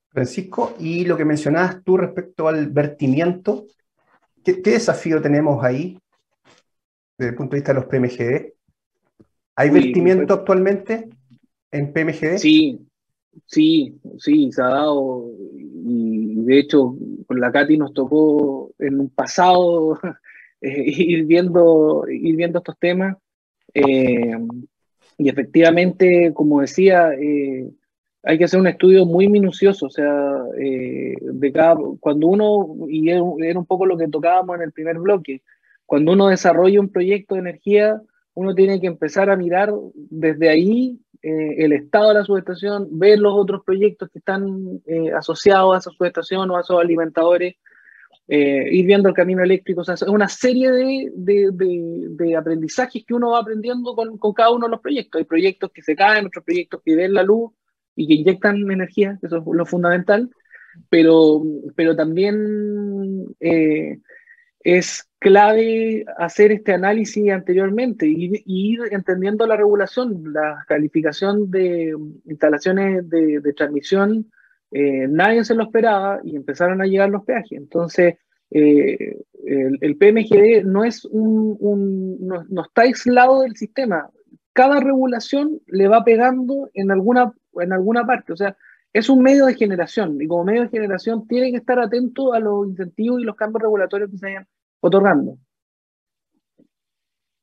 [0.08, 3.66] Francisco, y lo que mencionabas tú respecto al vertimiento,
[4.44, 5.98] ¿Qué, desafío tenemos ahí
[7.18, 8.53] desde el punto de vista de los PMGD?
[9.57, 11.09] ¿Hay vertimiento pues- actualmente
[11.70, 12.38] en PMGD?
[12.38, 12.81] Sí,
[13.46, 15.31] sí, sí, se ha dado.
[15.55, 16.96] Y de hecho,
[17.27, 19.98] con la Katy nos tocó en un pasado
[20.61, 23.16] eh, ir, viendo, ir viendo estos temas.
[23.75, 24.37] Eh,
[25.18, 27.70] y efectivamente, como decía, eh,
[28.25, 33.09] hay que hacer un estudio muy minucioso, o sea, eh, de cada, cuando uno, y
[33.09, 35.42] era un poco lo que tocábamos en el primer bloque,
[35.92, 38.00] cuando uno desarrolla un proyecto de energía,
[38.33, 43.18] uno tiene que empezar a mirar desde ahí eh, el estado de la subestación, ver
[43.18, 47.57] los otros proyectos que están eh, asociados a esa subestación o a esos alimentadores,
[48.26, 51.11] ir viendo el camino eléctrico, es una serie de,
[51.52, 55.18] de, aprendizajes que uno va aprendiendo con, con, cada uno de los proyectos.
[55.18, 57.50] Hay proyectos que se caen, otros proyectos que ven la luz,
[57.96, 60.31] y que inyectan energía, eso es lo fundamental,
[60.88, 61.42] pero,
[61.76, 63.98] pero también eh,
[64.61, 73.08] es clave hacer este análisis anteriormente y, ir entendiendo la regulación, la calificación de instalaciones
[73.08, 74.30] de, transmisión,
[74.72, 77.52] eh, nadie se lo esperaba y empezaron a llegar los peajes.
[77.52, 78.16] Entonces,
[78.50, 84.11] eh, el, PMGD no, es un, no, no, está aislado del sistema.
[84.52, 88.32] Cada regulación le va pegando en alguna en alguna parte.
[88.32, 88.56] O sea,
[88.92, 92.40] es un medio de generación y como medio de generación tiene que estar atento a
[92.40, 94.46] los incentivos y los cambios regulatorios que se vayan
[94.83, 95.38] otorgando.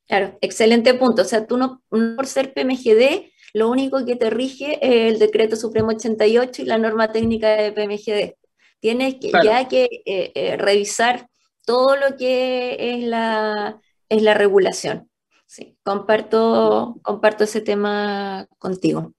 [0.08, 1.22] Claro, excelente punto.
[1.22, 5.56] O sea, tú no, por ser PMGD, lo único que te rige es el decreto
[5.56, 8.36] supremo 88 y la norma técnica de PMGD.
[8.80, 11.28] Tienes que, ya que eh, eh, revisar
[11.66, 15.10] todo lo que es la, es la regulación.
[15.46, 19.14] Sí, comparto, comparto ese tema contigo.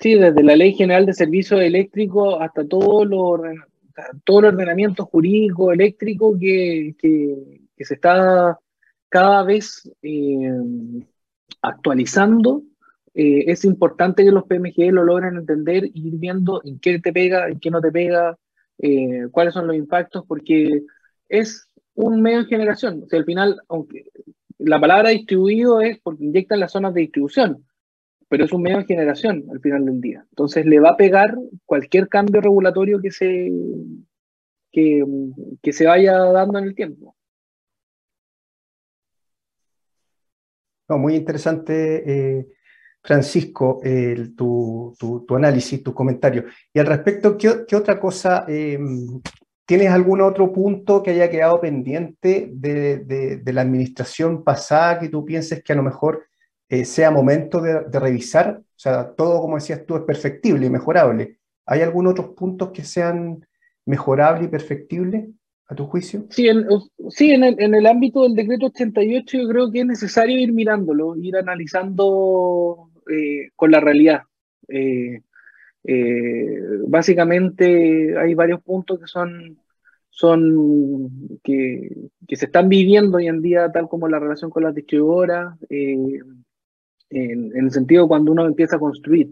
[0.00, 3.42] Sí, desde la Ley General de Servicios Eléctricos hasta todo lo,
[4.24, 8.58] todo el ordenamiento jurídico eléctrico que, que, se está
[9.08, 10.50] cada vez eh,
[11.62, 12.62] actualizando,
[13.14, 17.12] eh, es importante que los PMG lo logren entender y ir viendo en qué te
[17.12, 18.36] pega, en qué no te pega,
[18.78, 20.82] eh, cuáles son los impactos, porque
[21.28, 23.04] es un medio de generación.
[23.10, 24.10] O al final, aunque
[24.58, 27.64] la palabra distribuido es porque inyectan las zonas de distribución,
[28.28, 30.24] pero es un medio de generación al final del día.
[30.30, 33.50] Entonces le va a pegar cualquier cambio regulatorio que se,
[34.72, 37.14] que, se vaya dando en el tiempo.
[40.88, 42.46] muy interesante, eh,
[43.02, 43.80] Francisco,
[44.36, 46.44] tu, análisis, tu comentario.
[46.72, 48.44] Y al respecto, ¿qué, otra cosa?
[48.48, 49.20] Em,
[49.64, 55.24] ¿Tienes algún otro punto que haya quedado pendiente de, de, la administración pasada que tú
[55.24, 56.24] pienses que a lo mejor
[56.68, 58.60] eh, sea momento de, revisar.
[58.60, 61.38] O sea, todo, como decías tú, es perfectible y mejorable.
[61.64, 63.46] ¿Hay algunos otros puntos que sean
[63.84, 65.28] mejorables y perfectibles
[65.68, 66.26] a tu juicio?
[66.30, 66.66] Sí, en,
[67.10, 71.36] sí en, el, ámbito del decreto 88 yo creo que es necesario ir mirándolo, ir
[71.36, 74.22] analizando eh, con la realidad.
[74.68, 75.22] Eh,
[76.88, 79.58] básicamente hay varios puntos que son
[80.16, 81.90] son que,
[82.32, 85.58] se están viviendo hoy en día, tal como la relación con las distribuidoras,
[87.10, 89.30] en, el sentido cuando uno empieza a construir.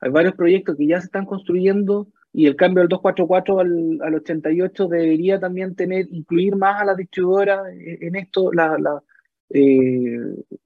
[0.00, 4.14] Hay varios proyectos que ya se están construyendo y el cambio del 244 al, al
[4.14, 8.52] 88 debería también tener, incluir más a las distribuidoras en esto.
[8.52, 9.02] La, la
[9.50, 10.18] eh,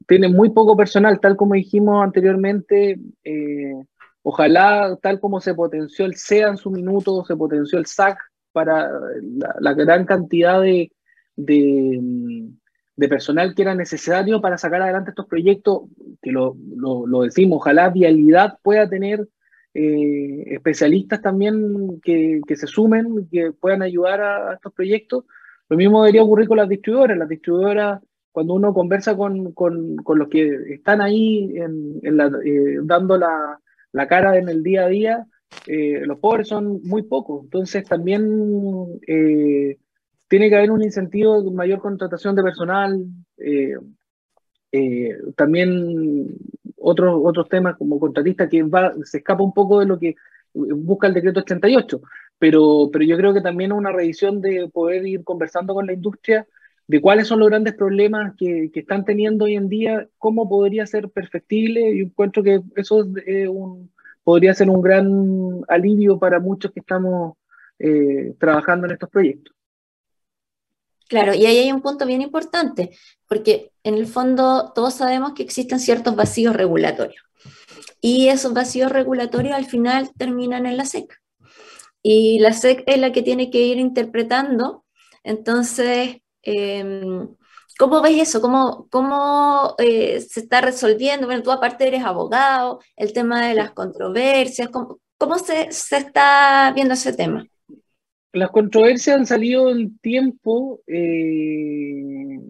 [0.06, 2.98] tiene muy poco personal, tal como dijimos anteriormente.
[3.24, 3.84] Eh,
[4.22, 8.18] ojalá, tal como se potenció el SEA en su minuto, se potenció el SAC
[8.52, 8.90] para
[9.60, 10.92] la, gran cantidad de,
[11.36, 12.00] de,
[12.96, 15.82] de, personal que era necesario para sacar adelante estos proyectos,
[16.22, 19.28] que lo, lo, decimos, ojalá Vialidad pueda tener
[19.74, 25.24] eh, especialistas también que, que, se sumen, que puedan ayudar a, estos proyectos.
[25.68, 27.18] Lo mismo debería ocurrir con las distribuidoras.
[27.18, 32.26] Las distribuidoras, cuando uno conversa con, con, con los que están ahí en, en la,
[32.44, 33.58] eh, dando la,
[33.90, 35.26] la, cara en el día a día,
[35.66, 37.42] eh, los pobres son muy pocos.
[37.44, 39.00] Entonces también
[40.28, 43.04] tiene que haber un incentivo de mayor contratación de personal.
[45.36, 46.28] También
[46.78, 50.16] otros, otros temas como contratista que va, se escapa un poco de lo que
[50.54, 52.00] busca el decreto 88,
[52.38, 56.46] pero, pero yo creo que también una revisión de poder ir conversando con la industria
[56.86, 60.86] de cuáles son los grandes problemas que, que están teniendo hoy en día, cómo podría
[60.86, 63.48] ser perfectible, y encuentro que eso es
[64.24, 67.36] podría ser un gran alivio para muchos que estamos
[67.78, 69.54] eh, trabajando en estos proyectos.
[71.08, 72.90] Claro, y ahí hay un punto bien importante,
[73.28, 77.22] porque en el fondo todos sabemos que existen ciertos vacíos regulatorios.
[78.00, 81.20] Y esos vacíos regulatorios al final terminan en la SEC.
[82.02, 84.84] Y la SEC es la que tiene que ir interpretando.
[85.22, 87.26] Entonces, eh,
[87.78, 88.40] ¿cómo ves eso?
[88.40, 91.26] ¿Cómo, cómo eh, se está resolviendo?
[91.26, 96.72] Bueno, tú aparte eres abogado, el tema de las controversias, ¿cómo, cómo se, se está
[96.74, 97.46] viendo ese tema?
[98.32, 102.40] Las controversias han salido en tiempo, eh,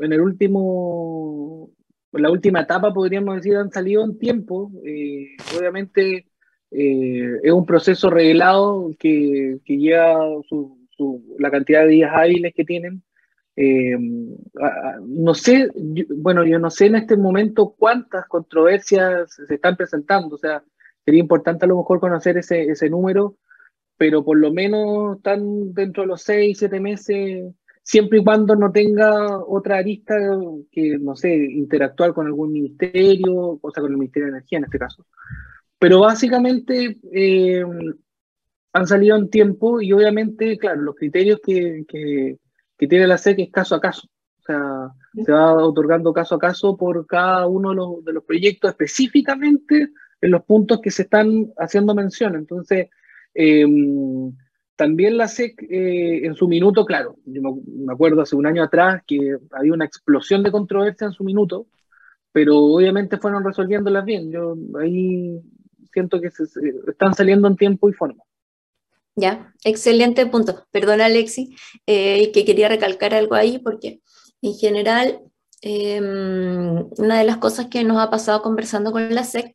[0.00, 1.70] en el último,
[2.12, 4.70] en la última etapa podríamos decir, han salido en tiempo.
[4.84, 6.26] Eh, obviamente
[6.70, 12.54] eh, es un proceso reglado que, que lleva su, su, la cantidad de días hábiles
[12.54, 13.02] que tienen.
[13.56, 15.68] Eh, no sé,
[16.16, 20.62] bueno, yo no sé en este momento cuántas controversias se están presentando, o sea,
[21.04, 23.36] sería importante a lo mejor conocer ese, ese número
[24.00, 28.70] pero por lo menos están dentro de los seis, siete meses, siempre y cuando no
[28.70, 30.14] tenga otra arista
[30.70, 34.64] que, no sé, interactuar con algún ministerio, o sea, con el Ministerio de Energía en
[34.64, 35.06] este caso.
[35.78, 37.64] Pero básicamente eh,
[38.72, 42.38] han salido en tiempo y obviamente, claro, los criterios que, que,
[42.78, 44.08] que tiene la SEC es caso a caso.
[44.38, 44.90] O sea,
[45.24, 49.90] se va otorgando caso a caso por cada uno de los, de los proyectos específicamente
[50.20, 52.34] en los puntos que se están haciendo mención.
[52.36, 52.88] Entonces,
[53.34, 53.66] eh,
[54.80, 59.02] también la SEC eh, en su minuto, claro, yo me acuerdo hace un año atrás
[59.06, 61.66] que había una explosión de controversia en su minuto,
[62.32, 64.32] pero obviamente fueron resolviéndolas bien.
[64.32, 65.38] Yo ahí
[65.92, 66.44] siento que se,
[66.88, 68.24] están saliendo en tiempo y forma.
[69.16, 70.64] Ya, excelente punto.
[70.70, 71.54] Perdona, Alexi,
[71.86, 74.00] eh, que quería recalcar algo ahí porque
[74.40, 75.20] en general
[75.60, 79.54] eh, una de las cosas que nos ha pasado conversando con la SEC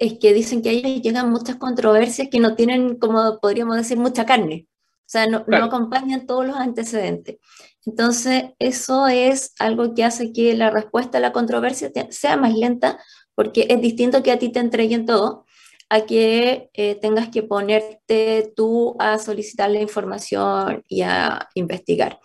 [0.00, 3.98] es que dicen que a ellos llegan muchas controversias que no tienen, como podríamos decir,
[3.98, 4.66] mucha carne.
[4.72, 5.66] O sea, no, claro.
[5.66, 7.36] no, acompañan todos los antecedentes.
[7.84, 12.98] Entonces, eso es algo que hace que la respuesta a la controversia sea más lenta,
[13.34, 15.44] porque es distinto que a ti te entreguen todo,
[15.90, 22.20] a que eh, tengas que ponerte tú a solicitar la información y a investigar.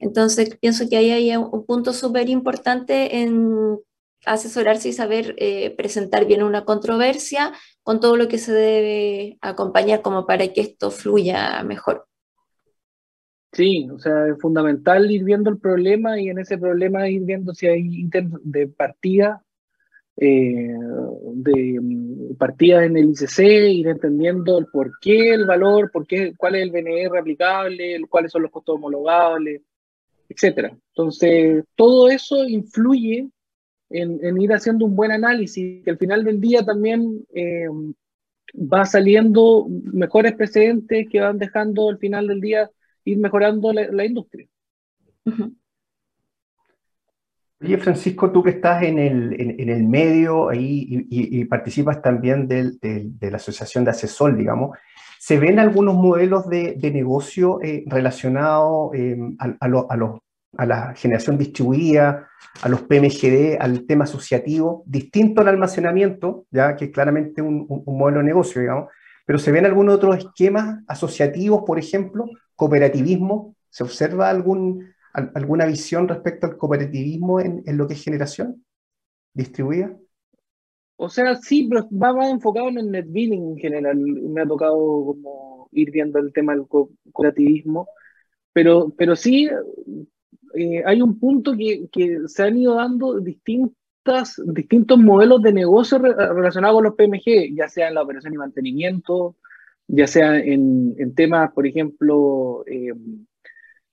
[0.00, 3.78] Entonces, pienso que ahí hay un punto súper importante en
[4.26, 7.52] asesorarse y saber eh, presentar bien una controversia
[7.82, 12.06] con todo lo que se debe acompañar como para que esto fluya mejor.
[13.52, 17.54] Sí, o sea, es fundamental ir viendo el problema y en ese problema ir viendo
[17.54, 19.42] si hay intentos de partida,
[20.16, 20.74] eh,
[21.34, 23.38] de mm, partidas en el ICC,
[23.70, 28.32] ir entendiendo el por qué, el valor, por qué, cuál es el BNR aplicable, cuáles
[28.32, 29.62] son los costos homologables,
[30.28, 30.76] etcétera.
[30.88, 33.30] Entonces, todo eso influye
[33.90, 37.68] en, en, ir haciendo un buen análisis, que al final del día también eh,
[38.54, 42.70] va saliendo mejores precedentes que van dejando al final del día
[43.04, 44.46] ir mejorando la, la industria.
[45.24, 45.54] Uh -huh.
[47.58, 51.44] Oye, Francisco, tú que estás en el, en, en el medio ahí y, y, y
[51.46, 54.76] participas también del, del, de la Asociación de Asesor, digamos,
[55.18, 60.20] ¿se ven algunos modelos de, de negocio eh, relacionados eh, a, a, lo, a, los
[60.56, 62.28] a la generación distribuida,
[62.62, 67.82] a los PMGD, al tema asociativo, distinto al almacenamiento, ya que es claramente un, un,
[67.84, 68.90] un modelo de negocio, digamos,
[69.26, 73.56] pero se ven algunos otros esquemas asociativos, por ejemplo, cooperativismo?
[73.70, 78.64] ¿Se observa algún, alguna visión respecto al cooperativismo en, en lo que es generación
[79.34, 79.94] distribuida?
[80.96, 83.96] O sea, sí, pero va más enfocado en el net billing en general.
[83.98, 87.86] Me ha tocado como ir viendo el tema del cooperativismo.
[88.52, 89.50] Pero, pero sí,
[90.56, 91.88] eh, hay un punto que,
[92.26, 97.88] se han ido dando distintas, distintos modelos de negocio relacionados con los PMG, ya sea
[97.88, 99.36] en la operación y mantenimiento,
[99.88, 102.92] ya sea en, en temas, por ejemplo, eh,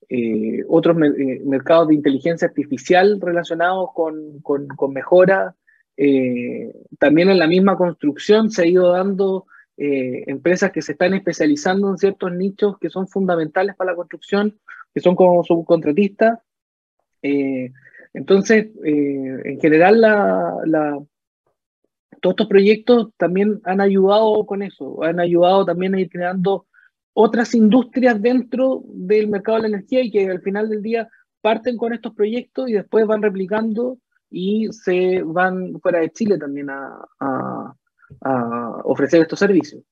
[0.10, 5.56] eh, otros mercados de inteligencia artificial relacionados con, con, con mejora
[5.96, 9.46] eh, también en la misma construcción se ha ido dando
[9.78, 14.60] eh, empresas que se están especializando en ciertos nichos que son fundamentales para la construcción,
[14.94, 16.40] que son como subcontratistas.
[17.24, 17.72] Eh,
[18.14, 21.00] entonces, en general, la,
[22.22, 26.68] todos estos proyectos también han ayudado con eso, han ayudado también a ir creando
[27.14, 31.10] otras industrias dentro del mercado de la energía y que al final del día
[31.42, 33.98] parten con estos proyectos y después van replicando
[34.30, 37.76] y se van fuera de Chile también a,
[38.86, 39.84] ofrecer estos servicios.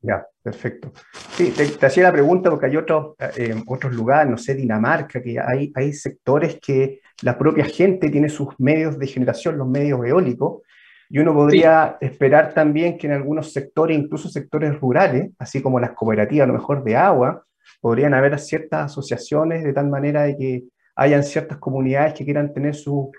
[0.00, 0.92] Ya, perfecto.
[1.30, 5.38] Sí, te, hacía la pregunta porque hay otros, eh, otros lugares, no sé, Dinamarca, que
[5.40, 10.62] hay, hay sectores que la propia gente tiene sus medios de generación, los medios eólicos,
[11.10, 15.92] y uno podría esperar también que en algunos sectores, incluso sectores rurales, así como las
[15.92, 17.44] cooperativas, a lo mejor de agua,
[17.80, 20.64] podrían haber ciertas asociaciones de tal manera de que
[20.96, 23.10] hayan ciertas comunidades que quieran tener sus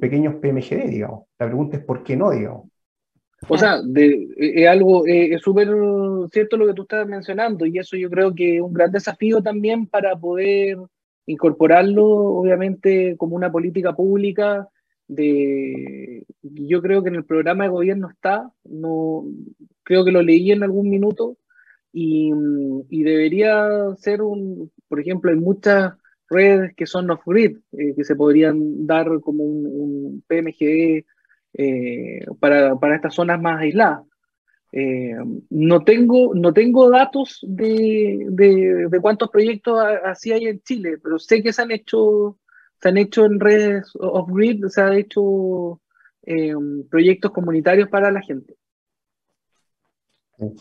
[0.00, 1.24] pequeños PMGD, digamos.
[1.38, 2.69] La pregunta es por qué no, digamos.
[3.48, 3.80] O sea,
[4.36, 5.68] es algo, es súper
[6.32, 9.42] cierto lo que tú estás mencionando y eso yo creo que es un gran desafío
[9.42, 10.76] también para poder
[11.26, 14.68] incorporarlo, obviamente, como una política pública.
[15.08, 19.24] De, yo creo que en el programa de gobierno está, no,
[19.82, 21.36] creo que lo leí en algún minuto
[21.92, 22.30] y,
[22.88, 25.94] y debería ser un, por ejemplo, en muchas
[26.30, 31.04] redes que son off-grid, eh, que se podrían dar como un, PMGE
[31.54, 34.02] eh, para, para, estas zonas más aisladas.
[34.72, 35.16] Eh,
[35.50, 41.42] no, tengo, no tengo datos de, de, cuántos proyectos así hay en Chile, pero sé
[41.42, 42.38] que se han hecho,
[42.80, 45.80] se han hecho en redes off-grid, se han hecho
[46.88, 48.54] proyectos comunitarios para la gente.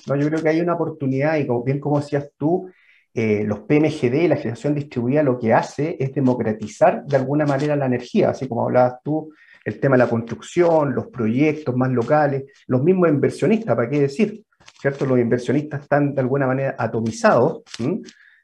[0.08, 2.70] No, yo creo que hay una oportunidad y bien como decías tú,
[3.14, 7.86] eh, los PMGD, la generación distribuida, lo que hace es democratizar de alguna manera la
[7.86, 9.32] energía, así como hablabas tú,
[9.70, 14.44] el tema de la construcción, los proyectos más locales, los mismos inversionistas, ¿para qué decir?
[14.82, 15.06] ¿Cierto?
[15.06, 17.64] Los inversionistas están de alguna manera atomizados.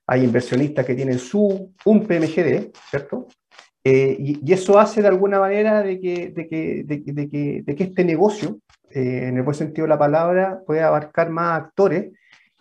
[0.08, 3.28] Hay inversionistas que tienen su, un PMGD, ¿cierto?
[3.84, 7.84] Eh, y, eso hace de alguna manera de que, de que, de, que, de que
[7.84, 8.60] este negocio,
[8.90, 12.12] eh, en el buen sentido de la palabra, pueda abarcar más actores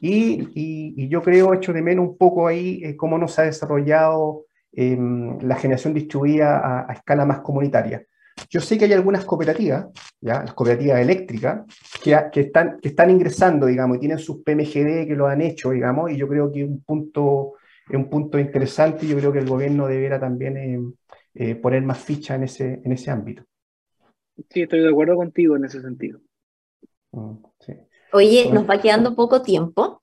[0.01, 5.39] y, yo creo, hecho de menos un poco ahí eh, cómo nos ha desarrollado em,
[5.41, 8.05] la generación distribuida a, escala más comunitaria.
[8.51, 9.87] Yo sé que hay algunas cooperativas,
[10.21, 10.43] ¿ya?
[10.43, 11.65] las cooperativas eléctricas,
[12.03, 15.71] que, que, están, que están ingresando, digamos, y tienen sus PMGD que lo han hecho,
[15.71, 17.55] digamos, y yo creo que es un punto,
[17.89, 20.95] es un punto interesante y yo creo que el gobierno deberá también em,
[21.35, 23.45] eh, poner más ficha en ese, en ese ámbito.
[24.51, 26.21] Sí, estoy de acuerdo contigo en ese sentido.
[27.13, 27.75] Mm, sí.
[28.13, 30.03] Oye, nos va quedando poco tiempo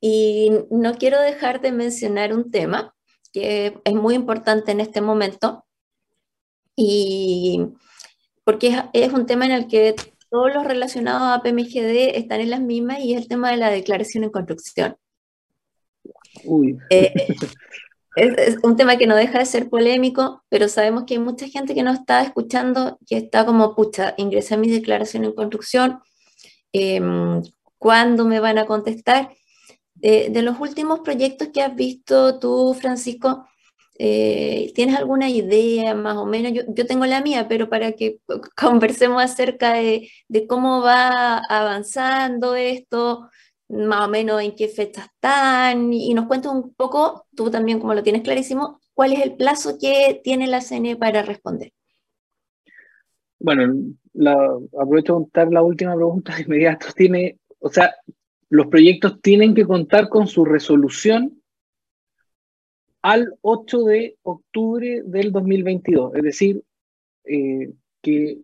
[0.00, 2.94] y no quiero dejar de mencionar un tema
[3.32, 5.65] que es muy importante en este momento
[6.76, 7.60] y
[8.44, 9.96] porque es, un tema en el que
[10.30, 13.70] todos los relacionados a PMGD están en las mismas y es el tema de la
[13.70, 14.96] declaración en construcción.
[16.44, 16.78] Uy.
[16.90, 17.12] Eh,
[18.16, 21.74] es, un tema que no deja de ser polémico, pero sabemos que hay mucha gente
[21.74, 26.00] que nos está escuchando que está como, pucha, ingresé a mi declaración en construcción,
[26.78, 27.42] Em,
[27.78, 29.30] cuándo me van a contestar.
[29.94, 33.46] de los últimos proyectos que has visto tú, Francisco,
[33.98, 36.52] eh, ¿tienes alguna idea más o menos?
[36.52, 38.18] Yo, tengo la mía, pero para que
[38.56, 40.10] conversemos acerca de,
[40.48, 43.28] cómo va avanzando esto,
[43.68, 47.94] más o menos en qué fecha están, y, nos cuentes un poco, tú también como
[47.94, 51.72] lo tienes clarísimo, cuál es el plazo que tiene la CNE para responder.
[53.38, 53.74] Bueno,
[54.80, 56.86] aprovecho de contar la última pregunta de inmediato.
[56.94, 57.94] Tiene, o sea,
[58.48, 61.42] los proyectos tienen que contar con su resolución
[63.06, 66.16] al 8 de octubre del 2022.
[66.16, 66.64] Es decir,
[67.22, 68.40] eh, que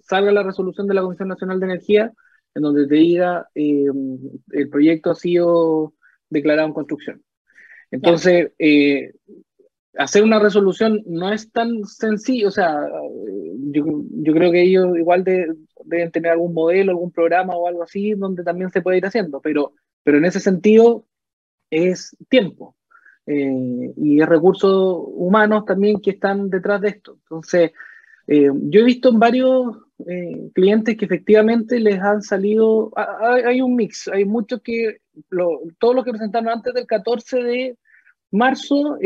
[0.00, 2.12] salga la resolución de la Comisión Nacional de Energía
[2.54, 3.86] en donde te diga eh,
[4.52, 5.92] el proyecto ha sido
[6.30, 7.24] declarado en construcción.
[7.90, 9.12] Entonces, eh,
[9.98, 12.88] hacer una resolución no es tan sencillo, o sea,
[13.72, 13.84] yo,
[14.22, 18.44] yo creo que ellos igual deben tener algún modelo, algún programa o algo así donde
[18.44, 19.72] también se puede ir haciendo, pero,
[20.04, 21.04] pero en ese sentido
[21.70, 22.76] es tiempo
[23.26, 27.18] eh, y recursos humanos también que están detrás de esto.
[27.22, 27.72] Entonces,
[28.26, 33.76] eh, yo he visto en varios eh, clientes que efectivamente les han salido, hay, un
[33.76, 34.98] mix, hay muchos que,
[35.78, 37.76] todos los que presentaron antes del 14 de
[38.30, 38.98] marzo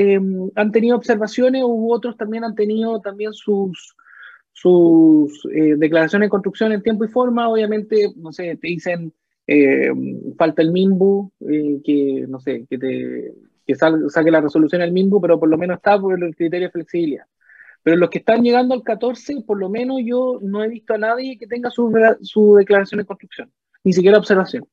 [0.55, 3.95] han tenido observaciones, u otros también han tenido también sus,
[4.53, 5.47] sus
[5.77, 9.13] declaraciones de construcción en tiempo y forma, obviamente, no sé, te dicen
[9.53, 9.91] eh,
[10.39, 13.35] falta el MIMBU, eh, que no sé, que, te,
[13.67, 16.73] que saque la resolución al MIMBU, pero por lo menos está por el criterio de
[16.73, 17.25] flexibilidad.
[17.83, 20.99] Pero los que están llegando al 14, por lo menos yo no he visto a
[20.99, 23.51] nadie que tenga su, su declaración de construcción,
[23.85, 24.67] ni siquiera observación.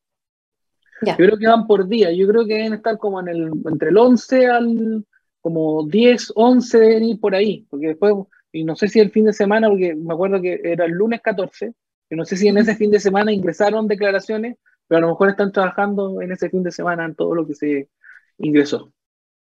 [1.06, 3.90] Yo creo que van por día, yo creo que deben estar como en el, entre
[3.90, 5.06] el 11 al
[5.42, 8.14] como 10, 11 deben ir por ahí, porque después,
[8.52, 11.22] y no sé si el fin de semana, porque me acuerdo que era el lunes
[11.22, 11.74] 14,
[12.10, 14.58] y no sé si en ese fin de semana ingresaron declaraciones,
[14.88, 17.54] pero a lo mejor están trabajando en ese fin de semana en todo lo que
[17.54, 17.90] se
[18.38, 18.92] ingresó.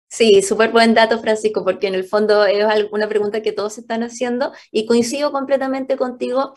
[0.09, 4.03] Sí, súper buen dato, Francisco, porque en el fondo es una pregunta que todos están
[4.03, 6.55] haciendo y coincido completamente contigo.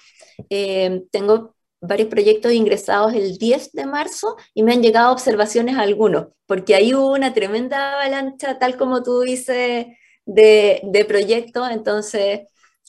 [0.50, 5.82] Eh, tengo varios proyectos ingresados el 10 de marzo y me han llegado observaciones a
[5.82, 9.86] algunos, porque ahí hubo una tremenda avalancha, tal como tú dices,
[10.26, 11.70] de, de proyectos.
[11.70, 12.42] Entonces,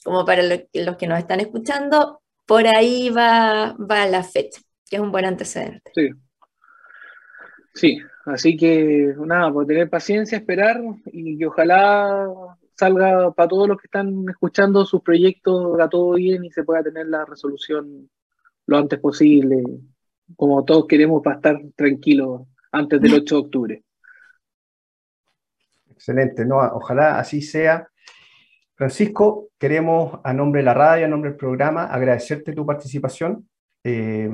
[0.03, 5.01] como para los que nos están escuchando, por ahí va, va la fecha, que es
[5.01, 5.91] un buen antecedente.
[5.93, 6.09] Sí.
[7.75, 12.25] Sí, así que nada, por tener paciencia, esperar y que ojalá
[12.73, 16.81] salga para todos los que están escuchando sus proyectos, a todo bien y se pueda
[16.81, 18.09] tener la resolución
[18.67, 19.61] lo antes posible,
[20.35, 23.83] como todos queremos para estar tranquilos antes del 8 de octubre.
[25.91, 27.87] Excelente, no, ojalá así sea.
[28.73, 33.47] Francisco, queremos a nombre de la radio, a nombre del programa, agradecerte tu participación,
[33.87, 34.27] eh,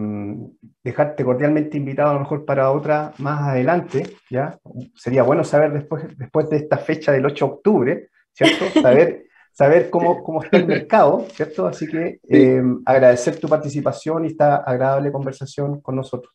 [0.81, 4.57] dejarte cordialmente invitado a lo mejor para otra más adelante, ¿ya?
[4.95, 8.63] Sería bueno saber después, después de esta fecha del 8 de octubre, ¿cierto?
[8.81, 11.67] Saber, saber cómo, cómo está el mercado, ¿cierto?
[11.67, 16.33] Así que eh, agradecer tu participación y esta agradable conversación con nosotros.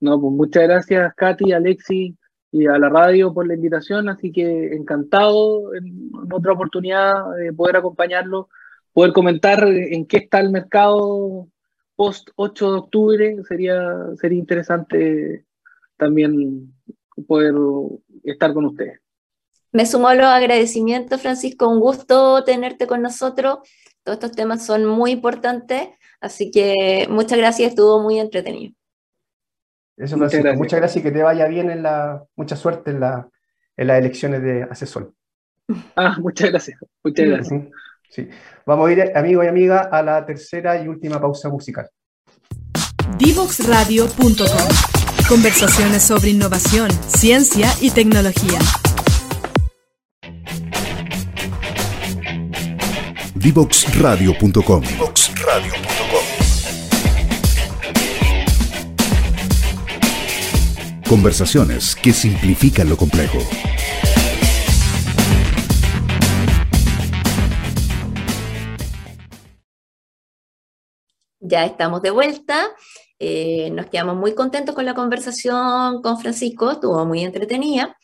[0.00, 2.16] No, pues muchas gracias, Katy, Alexi,
[2.50, 7.76] y a la radio por la invitación, así que encantado en, otra oportunidad de poder
[7.76, 8.48] acompañarlo,
[8.92, 11.46] poder comentar en qué está el mercado
[11.96, 13.82] post 8 de octubre, sería,
[14.20, 15.44] sería interesante
[15.96, 16.74] también
[17.26, 17.54] poder
[18.24, 19.00] estar con ustedes.
[19.72, 23.58] Me sumo a los agradecimientos, Francisco, un gusto tenerte con nosotros.
[24.04, 25.88] Todos estos temas son muy importantes,
[26.20, 28.74] así que muchas gracias, estuvo muy entretenido.
[29.96, 30.58] Eso, muchas gracias.
[30.58, 33.28] muchas gracias y que te vaya bien en la, mucha suerte en, la,
[33.76, 35.12] en las elecciones de asesor.
[35.96, 37.62] Ah, muchas gracias, muchas gracias.
[38.14, 38.28] Sí.
[38.64, 41.90] Vamos a ir, amigo y amiga, a la tercera y última pausa musical.
[43.18, 44.68] Divoxradio.com
[45.28, 48.60] Conversaciones sobre innovación, ciencia y tecnología.
[53.34, 54.82] Divoxradio.com
[61.08, 63.38] Conversaciones que simplifican lo complejo.
[71.46, 72.70] Ya estamos de vuelta.
[73.18, 77.98] Eh, nos quedamos muy contentos con la conversación con Francisco, estuvo muy entretenida.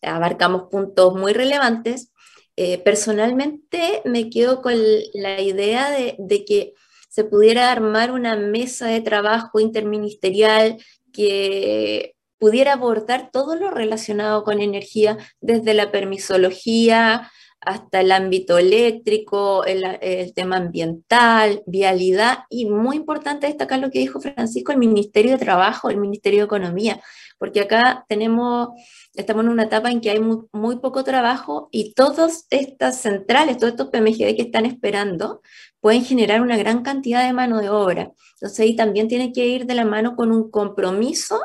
[0.00, 2.12] Abarcamos puntos muy relevantes.
[2.54, 4.74] Eh, personalmente me quedo con
[5.12, 6.74] la idea de, de que
[7.08, 10.76] se pudiera armar una mesa de trabajo interministerial
[11.12, 17.28] que pudiera abordar todo lo relacionado con energía, desde la permisología
[17.66, 24.20] hasta el ámbito eléctrico, el, tema ambiental, vialidad y muy importante destacar lo que dijo
[24.20, 27.00] Francisco, el Ministerio de Trabajo, el Ministerio de Economía,
[27.38, 28.68] porque acá tenemos,
[29.14, 33.58] estamos en una etapa en que hay muy, muy poco trabajo y todas estas centrales,
[33.58, 35.42] todos estos PMGD que están esperando,
[35.80, 38.12] pueden generar una gran cantidad de mano de obra.
[38.34, 41.40] Entonces ahí también tiene que ir de la mano con un compromiso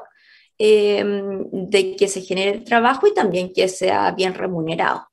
[0.61, 5.08] Em, de que se genere el trabajo y también que sea bien remunerado.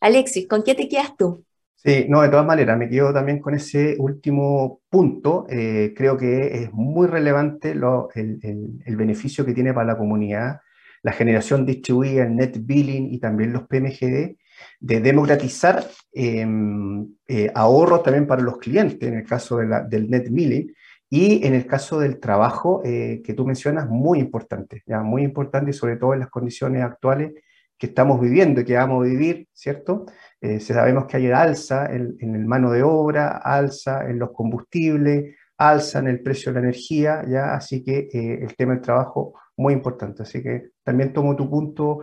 [0.00, 1.44] Alexis, ¿con qué te quedas tú?
[1.76, 5.46] Sí, no, de todas maneras, me quedo también con ese último punto.
[5.48, 10.60] Eh, creo que es muy relevante el, beneficio que tiene para la comunidad
[11.02, 14.36] la generación distribuida, el net billing y también los PMGD,
[14.80, 20.74] de democratizar em, eh, ahorros también para los clientes, en el caso del net billing,
[21.10, 25.00] y en el caso del trabajo eh, que tú mencionas, muy importante, ¿ya?
[25.02, 27.32] muy importante sobre todo en las condiciones actuales
[27.78, 30.06] que estamos viviendo y que vamos a vivir, ¿cierto?
[30.40, 36.00] Eh, sabemos que hay alza en, el mano de obra, alza en los combustibles, alza
[36.00, 37.54] en el precio de la energía, ¿ya?
[37.54, 40.22] Así que eh, el tema del trabajo muy importante.
[40.22, 42.00] Así que también tomo tu punto,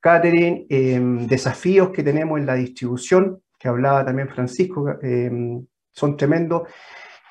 [0.00, 6.62] Catherine, em, desafíos que tenemos en la distribución, que hablaba también Francisco, em, son tremendos.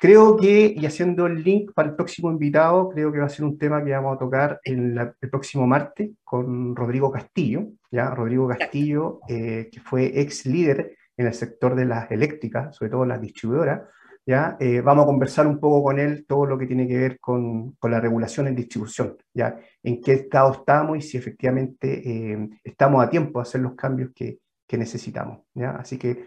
[0.00, 3.44] Creo que, y haciendo el link para el próximo invitado, creo que va a ser
[3.44, 8.08] un tema que vamos a tocar en el próximo martes con Rodrigo Castillo, ¿ya?
[8.14, 13.04] Rodrigo Castillo, eh, que fue ex líder en el sector de las eléctricas, sobre todo
[13.04, 13.82] las distribuidoras,
[14.24, 14.56] ¿ya?
[14.58, 17.72] Eh, vamos a conversar un poco con él todo lo que tiene que ver con,
[17.72, 19.58] con la regulación en distribución, ¿ya?
[19.82, 24.12] En qué estado estamos y si efectivamente eh, estamos a tiempo de hacer los cambios
[24.14, 25.72] que, que necesitamos, ¿ya?
[25.72, 26.24] Así que,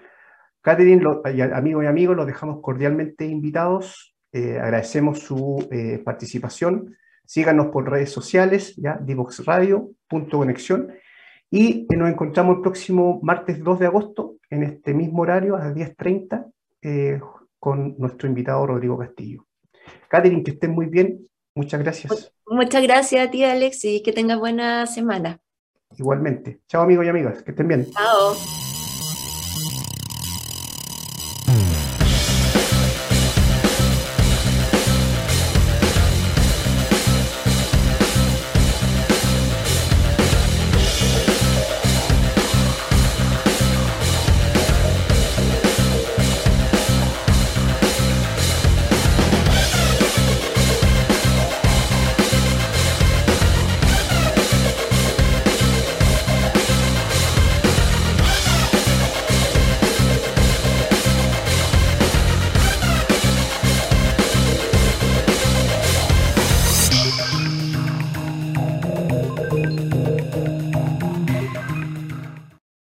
[0.64, 1.06] Catherine,
[1.54, 5.68] amigos y amigos, los dejamos cordialmente invitados, eh, agradecemos su
[6.04, 6.96] participación,
[7.26, 8.98] síganos por redes sociales, ¿ya?
[8.98, 10.92] Divox Radio, punto conexión,
[11.52, 15.76] y nos encontramos el próximo martes 2 de agosto, en este mismo horario, a las
[15.76, 16.52] 10.30,
[16.82, 17.20] eh,
[17.60, 19.46] con nuestro invitado Rodrigo Castillo.
[20.08, 21.28] Catherine, que estén muy bien.
[21.54, 22.34] Muchas gracias.
[22.48, 25.40] Muchas gracias a ti, Alex, y que tengas buena semana.
[25.96, 26.62] Igualmente.
[26.68, 27.44] Chao, amigos y amigas.
[27.44, 27.86] Que estén bien.
[27.92, 28.63] Chao.